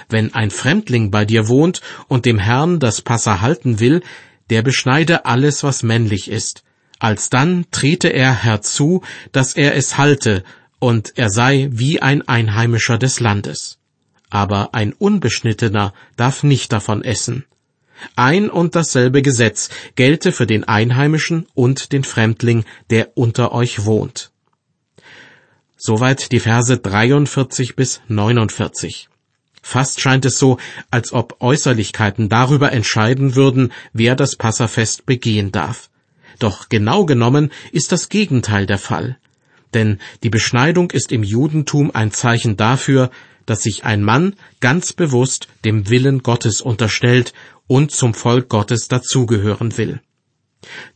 Wenn 0.09 0.35
ein 0.35 0.51
Fremdling 0.51 1.11
bei 1.11 1.25
dir 1.25 1.49
wohnt 1.49 1.83
und 2.09 2.25
dem 2.25 2.39
Herrn 2.39 2.81
das 2.81 3.03
Passa 3.03 3.41
halten 3.41 3.79
will, 3.79 4.03
der 4.51 4.63
beschneide 4.63 5.27
alles, 5.27 5.63
was 5.63 5.83
männlich 5.83 6.31
ist. 6.31 6.65
Alsdann 6.99 7.67
trete 7.71 8.09
er 8.09 8.43
herzu, 8.43 9.03
dass 9.33 9.55
er 9.55 9.75
es 9.75 9.99
halte, 9.99 10.45
und 10.79 11.13
er 11.17 11.31
sei 11.31 11.69
wie 11.71 12.01
ein 12.01 12.27
Einheimischer 12.27 12.99
des 12.99 13.21
Landes. 13.21 13.79
Aber 14.35 14.75
ein 14.75 14.93
Unbeschnittener 14.93 15.95
darf 16.17 16.43
nicht 16.43 16.73
davon 16.73 17.05
essen. 17.05 17.45
Ein 18.17 18.51
und 18.51 18.75
dasselbe 18.75 19.23
Gesetz 19.23 19.71
gelte 19.95 20.33
für 20.33 20.45
den 20.45 20.65
Einheimischen 20.65 21.47
und 21.55 21.93
den 21.93 22.03
Fremdling, 22.03 22.65
der 22.91 23.17
unter 23.17 23.53
euch 23.53 23.85
wohnt. 23.85 24.33
Soweit 25.77 26.33
die 26.33 26.41
Verse 26.41 26.77
43 26.77 27.77
bis 27.77 28.01
49. 28.09 29.09
Fast 29.63 30.01
scheint 30.01 30.25
es 30.25 30.37
so, 30.37 30.59
als 30.91 31.13
ob 31.13 31.37
Äußerlichkeiten 31.39 32.29
darüber 32.29 32.73
entscheiden 32.73 33.37
würden, 33.37 33.73
wer 33.93 34.17
das 34.17 34.35
Passafest 34.35 35.07
begehen 35.07 35.53
darf. 35.53 35.91
Doch 36.41 36.69
genau 36.69 37.05
genommen 37.05 37.53
ist 37.71 37.93
das 37.93 38.09
Gegenteil 38.09 38.67
der 38.67 38.79
Fall. 38.79 39.17
Denn 39.75 40.01
die 40.25 40.31
Beschneidung 40.31 40.91
ist 40.91 41.13
im 41.13 41.23
Judentum 41.23 41.93
ein 41.95 42.11
Zeichen 42.11 42.57
dafür, 42.57 43.11
dass 43.47 43.63
sich 43.63 43.85
ein 43.85 44.03
Mann 44.03 44.35
ganz 44.61 44.93
bewusst 44.93 45.49
dem 45.65 45.89
Willen 45.89 46.23
Gottes 46.23 46.61
unterstellt 46.61 47.33
und 47.67 47.91
zum 47.91 48.15
Volk 48.15 48.49
Gottes 48.49 48.89
dazugehören 48.89 49.77
will. 49.77 50.01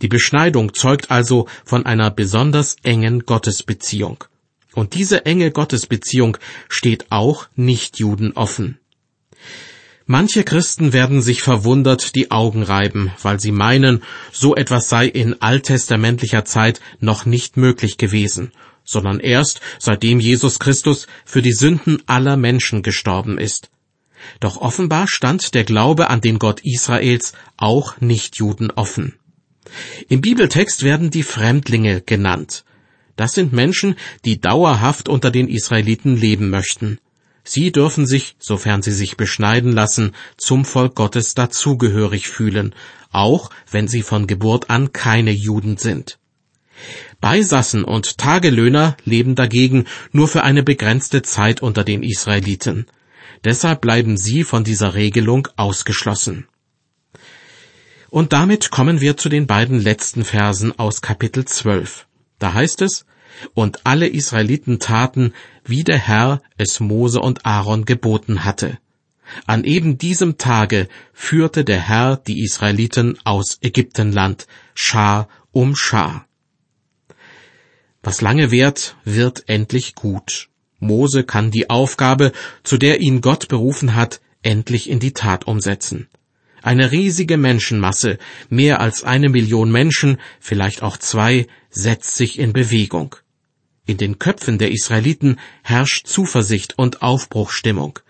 Die 0.02 0.08
Beschneidung 0.08 0.74
zeugt 0.74 1.10
also 1.10 1.46
von 1.64 1.84
einer 1.86 2.10
besonders 2.10 2.76
engen 2.82 3.20
Gottesbeziehung. 3.20 4.24
Und 4.74 4.94
diese 4.94 5.26
enge 5.26 5.50
Gottesbeziehung 5.50 6.38
steht 6.68 7.06
auch 7.10 7.48
Nichtjuden 7.56 8.32
offen. 8.34 8.78
Manche 10.06 10.42
Christen 10.42 10.94
werden 10.94 11.20
sich 11.20 11.42
verwundert 11.42 12.14
die 12.14 12.30
Augen 12.30 12.62
reiben, 12.62 13.12
weil 13.20 13.38
sie 13.40 13.52
meinen, 13.52 14.02
so 14.32 14.56
etwas 14.56 14.88
sei 14.88 15.06
in 15.06 15.42
alttestamentlicher 15.42 16.46
Zeit 16.46 16.80
noch 16.98 17.26
nicht 17.26 17.58
möglich 17.58 17.98
gewesen, 17.98 18.52
sondern 18.88 19.20
erst 19.20 19.60
seitdem 19.78 20.18
Jesus 20.18 20.58
Christus 20.58 21.06
für 21.26 21.42
die 21.42 21.52
Sünden 21.52 22.02
aller 22.06 22.38
Menschen 22.38 22.82
gestorben 22.82 23.36
ist. 23.36 23.70
Doch 24.40 24.56
offenbar 24.56 25.06
stand 25.08 25.54
der 25.54 25.64
Glaube 25.64 26.08
an 26.08 26.22
den 26.22 26.38
Gott 26.38 26.60
Israels 26.64 27.34
auch 27.58 28.00
Nichtjuden 28.00 28.70
offen. 28.70 29.14
Im 30.08 30.22
Bibeltext 30.22 30.82
werden 30.82 31.10
die 31.10 31.22
Fremdlinge 31.22 32.00
genannt. 32.00 32.64
Das 33.14 33.32
sind 33.32 33.52
Menschen, 33.52 33.96
die 34.24 34.40
dauerhaft 34.40 35.08
unter 35.10 35.30
den 35.30 35.48
Israeliten 35.48 36.16
leben 36.16 36.48
möchten. 36.48 36.98
Sie 37.44 37.70
dürfen 37.72 38.06
sich, 38.06 38.36
sofern 38.38 38.80
sie 38.80 38.92
sich 38.92 39.18
beschneiden 39.18 39.72
lassen, 39.72 40.12
zum 40.38 40.64
Volk 40.64 40.94
Gottes 40.94 41.34
dazugehörig 41.34 42.28
fühlen, 42.28 42.74
auch 43.10 43.50
wenn 43.70 43.86
sie 43.86 44.02
von 44.02 44.26
Geburt 44.26 44.70
an 44.70 44.92
keine 44.92 45.32
Juden 45.32 45.76
sind. 45.76 46.18
Beisassen 47.20 47.84
und 47.84 48.18
Tagelöhner 48.18 48.96
leben 49.04 49.34
dagegen 49.34 49.86
nur 50.12 50.28
für 50.28 50.44
eine 50.44 50.62
begrenzte 50.62 51.22
Zeit 51.22 51.62
unter 51.62 51.82
den 51.82 52.02
Israeliten. 52.02 52.86
Deshalb 53.44 53.80
bleiben 53.80 54.16
sie 54.16 54.44
von 54.44 54.64
dieser 54.64 54.94
Regelung 54.94 55.48
ausgeschlossen. 55.56 56.46
Und 58.10 58.32
damit 58.32 58.70
kommen 58.70 59.00
wir 59.00 59.16
zu 59.16 59.28
den 59.28 59.46
beiden 59.46 59.80
letzten 59.80 60.24
Versen 60.24 60.78
aus 60.78 61.02
Kapitel 61.02 61.44
12. 61.44 62.06
Da 62.38 62.54
heißt 62.54 62.82
es, 62.82 63.04
und 63.54 63.86
alle 63.86 64.08
Israeliten 64.08 64.78
taten, 64.78 65.32
wie 65.64 65.84
der 65.84 65.98
Herr 65.98 66.42
es 66.56 66.80
Mose 66.80 67.20
und 67.20 67.44
Aaron 67.44 67.84
geboten 67.84 68.44
hatte. 68.44 68.78
An 69.46 69.64
eben 69.64 69.98
diesem 69.98 70.38
Tage 70.38 70.88
führte 71.12 71.64
der 71.64 71.80
Herr 71.80 72.16
die 72.16 72.42
Israeliten 72.42 73.18
aus 73.24 73.58
Ägyptenland, 73.60 74.46
Schar 74.74 75.28
um 75.52 75.76
Schar. 75.76 76.27
Was 78.02 78.20
lange 78.20 78.50
währt, 78.50 78.96
wird 79.04 79.44
endlich 79.48 79.94
gut. 79.94 80.48
Mose 80.78 81.24
kann 81.24 81.50
die 81.50 81.70
Aufgabe, 81.70 82.32
zu 82.62 82.76
der 82.78 83.00
ihn 83.00 83.20
Gott 83.20 83.48
berufen 83.48 83.94
hat, 83.94 84.20
endlich 84.42 84.88
in 84.88 85.00
die 85.00 85.12
Tat 85.12 85.46
umsetzen. 85.46 86.08
Eine 86.62 86.92
riesige 86.92 87.36
Menschenmasse, 87.36 88.18
mehr 88.48 88.80
als 88.80 89.04
eine 89.04 89.28
Million 89.28 89.70
Menschen, 89.70 90.18
vielleicht 90.40 90.82
auch 90.82 90.96
zwei, 90.96 91.46
setzt 91.70 92.16
sich 92.16 92.38
in 92.38 92.52
Bewegung. 92.52 93.16
In 93.86 93.96
den 93.96 94.18
Köpfen 94.18 94.58
der 94.58 94.70
Israeliten 94.70 95.38
herrscht 95.62 96.06
Zuversicht 96.06 96.78
und 96.78 97.02
Aufbruchstimmung. 97.02 98.00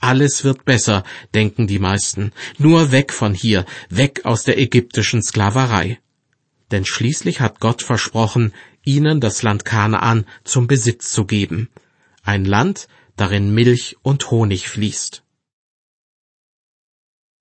Alles 0.00 0.44
wird 0.44 0.64
besser, 0.64 1.02
denken 1.34 1.66
die 1.66 1.78
meisten. 1.78 2.32
Nur 2.58 2.92
weg 2.92 3.12
von 3.12 3.34
hier, 3.34 3.64
weg 3.88 4.24
aus 4.24 4.44
der 4.44 4.58
ägyptischen 4.58 5.22
Sklaverei. 5.22 5.98
Denn 6.70 6.84
schließlich 6.84 7.40
hat 7.40 7.58
Gott 7.58 7.82
versprochen, 7.82 8.52
ihnen 8.84 9.20
das 9.20 9.42
Land 9.42 9.64
Kanaan 9.64 10.26
zum 10.44 10.66
Besitz 10.66 11.10
zu 11.10 11.24
geben. 11.24 11.68
Ein 12.22 12.44
Land, 12.44 12.88
darin 13.16 13.54
Milch 13.54 13.96
und 14.02 14.30
Honig 14.30 14.68
fließt. 14.68 15.22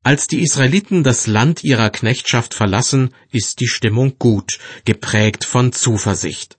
Als 0.06 0.28
die 0.28 0.42
Israeliten 0.42 1.04
das 1.04 1.28
Land 1.28 1.64
ihrer 1.64 1.90
Knechtschaft 1.90 2.54
verlassen, 2.54 3.14
ist 3.32 3.62
die 3.62 3.68
Stimmung 3.68 4.20
gut, 4.20 4.60
geprägt 4.84 5.46
von 5.46 5.72
Zuversicht. 5.72 6.58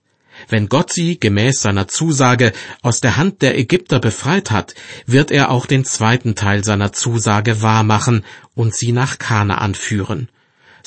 Wenn 0.49 0.67
Gott 0.67 0.91
sie 0.91 1.19
gemäß 1.19 1.61
seiner 1.61 1.87
Zusage 1.87 2.53
aus 2.81 3.01
der 3.01 3.17
Hand 3.17 3.41
der 3.43 3.57
Ägypter 3.57 3.99
befreit 3.99 4.51
hat, 4.51 4.73
wird 5.05 5.31
er 5.31 5.51
auch 5.51 5.67
den 5.67 5.85
zweiten 5.85 6.35
Teil 6.35 6.63
seiner 6.63 6.91
Zusage 6.91 7.61
wahrmachen 7.61 8.25
und 8.55 8.75
sie 8.75 8.91
nach 8.91 9.19
Kanaan 9.19 9.75
führen. 9.75 10.29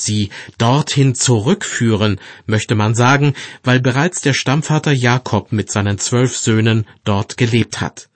Sie 0.01 0.31
dorthin 0.59 1.15
zurückführen, 1.15 2.21
möchte 2.47 2.75
man 2.75 2.95
sagen, 2.95 3.35
weil 3.63 3.81
bereits 3.81 4.21
der 4.21 4.33
Stammvater 4.33 4.93
Jakob 4.93 5.53
mit 5.53 5.71
seinen 5.71 5.99
zwölf 5.99 6.37
Söhnen 6.37 6.87
dort 7.05 7.37
gelebt 7.37 7.81
hat. 7.81 8.09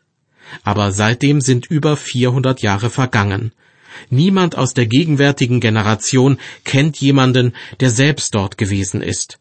Aber 0.62 0.92
seitdem 0.92 1.40
sind 1.40 1.66
über 1.66 1.96
400 1.96 2.60
Jahre 2.62 2.90
vergangen. 2.90 3.52
Niemand 4.10 4.56
aus 4.56 4.74
der 4.74 4.86
gegenwärtigen 4.86 5.60
Generation 5.60 6.38
kennt 6.64 6.98
jemanden, 6.98 7.54
der 7.80 7.90
selbst 7.90 8.34
dort 8.34 8.58
gewesen 8.58 9.02
ist. 9.02 9.38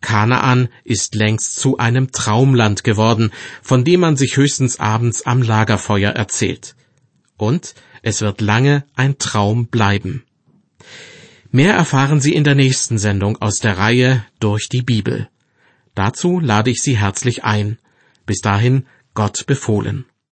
Kanaan 0.00 0.68
ist 0.84 1.14
längst 1.14 1.56
zu 1.56 1.76
einem 1.78 2.10
Traumland 2.10 2.84
geworden, 2.84 3.32
von 3.62 3.84
dem 3.84 4.00
man 4.00 4.16
sich 4.16 4.36
höchstens 4.36 4.80
abends 4.80 5.26
am 5.26 5.42
Lagerfeuer 5.42 6.12
erzählt. 6.12 6.74
Und 7.36 7.74
es 8.02 8.22
wird 8.22 8.40
lange 8.40 8.84
ein 8.94 9.18
Traum 9.18 9.66
bleiben. 9.66 10.24
Mehr 11.52 11.74
erfahren 11.74 12.20
Sie 12.20 12.32
in 12.32 12.44
der 12.44 12.54
nächsten 12.54 12.96
Sendung 12.96 13.36
aus 13.42 13.58
der 13.58 13.76
Reihe 13.76 14.24
Durch 14.38 14.68
die 14.68 14.82
Bibel. 14.82 15.28
Dazu 15.96 16.38
lade 16.38 16.70
ich 16.70 16.80
Sie 16.80 16.96
herzlich 16.96 17.42
ein. 17.42 17.78
Bis 18.24 18.40
dahin 18.40 18.86
Gott 19.14 19.46
befohlen. 19.46 20.04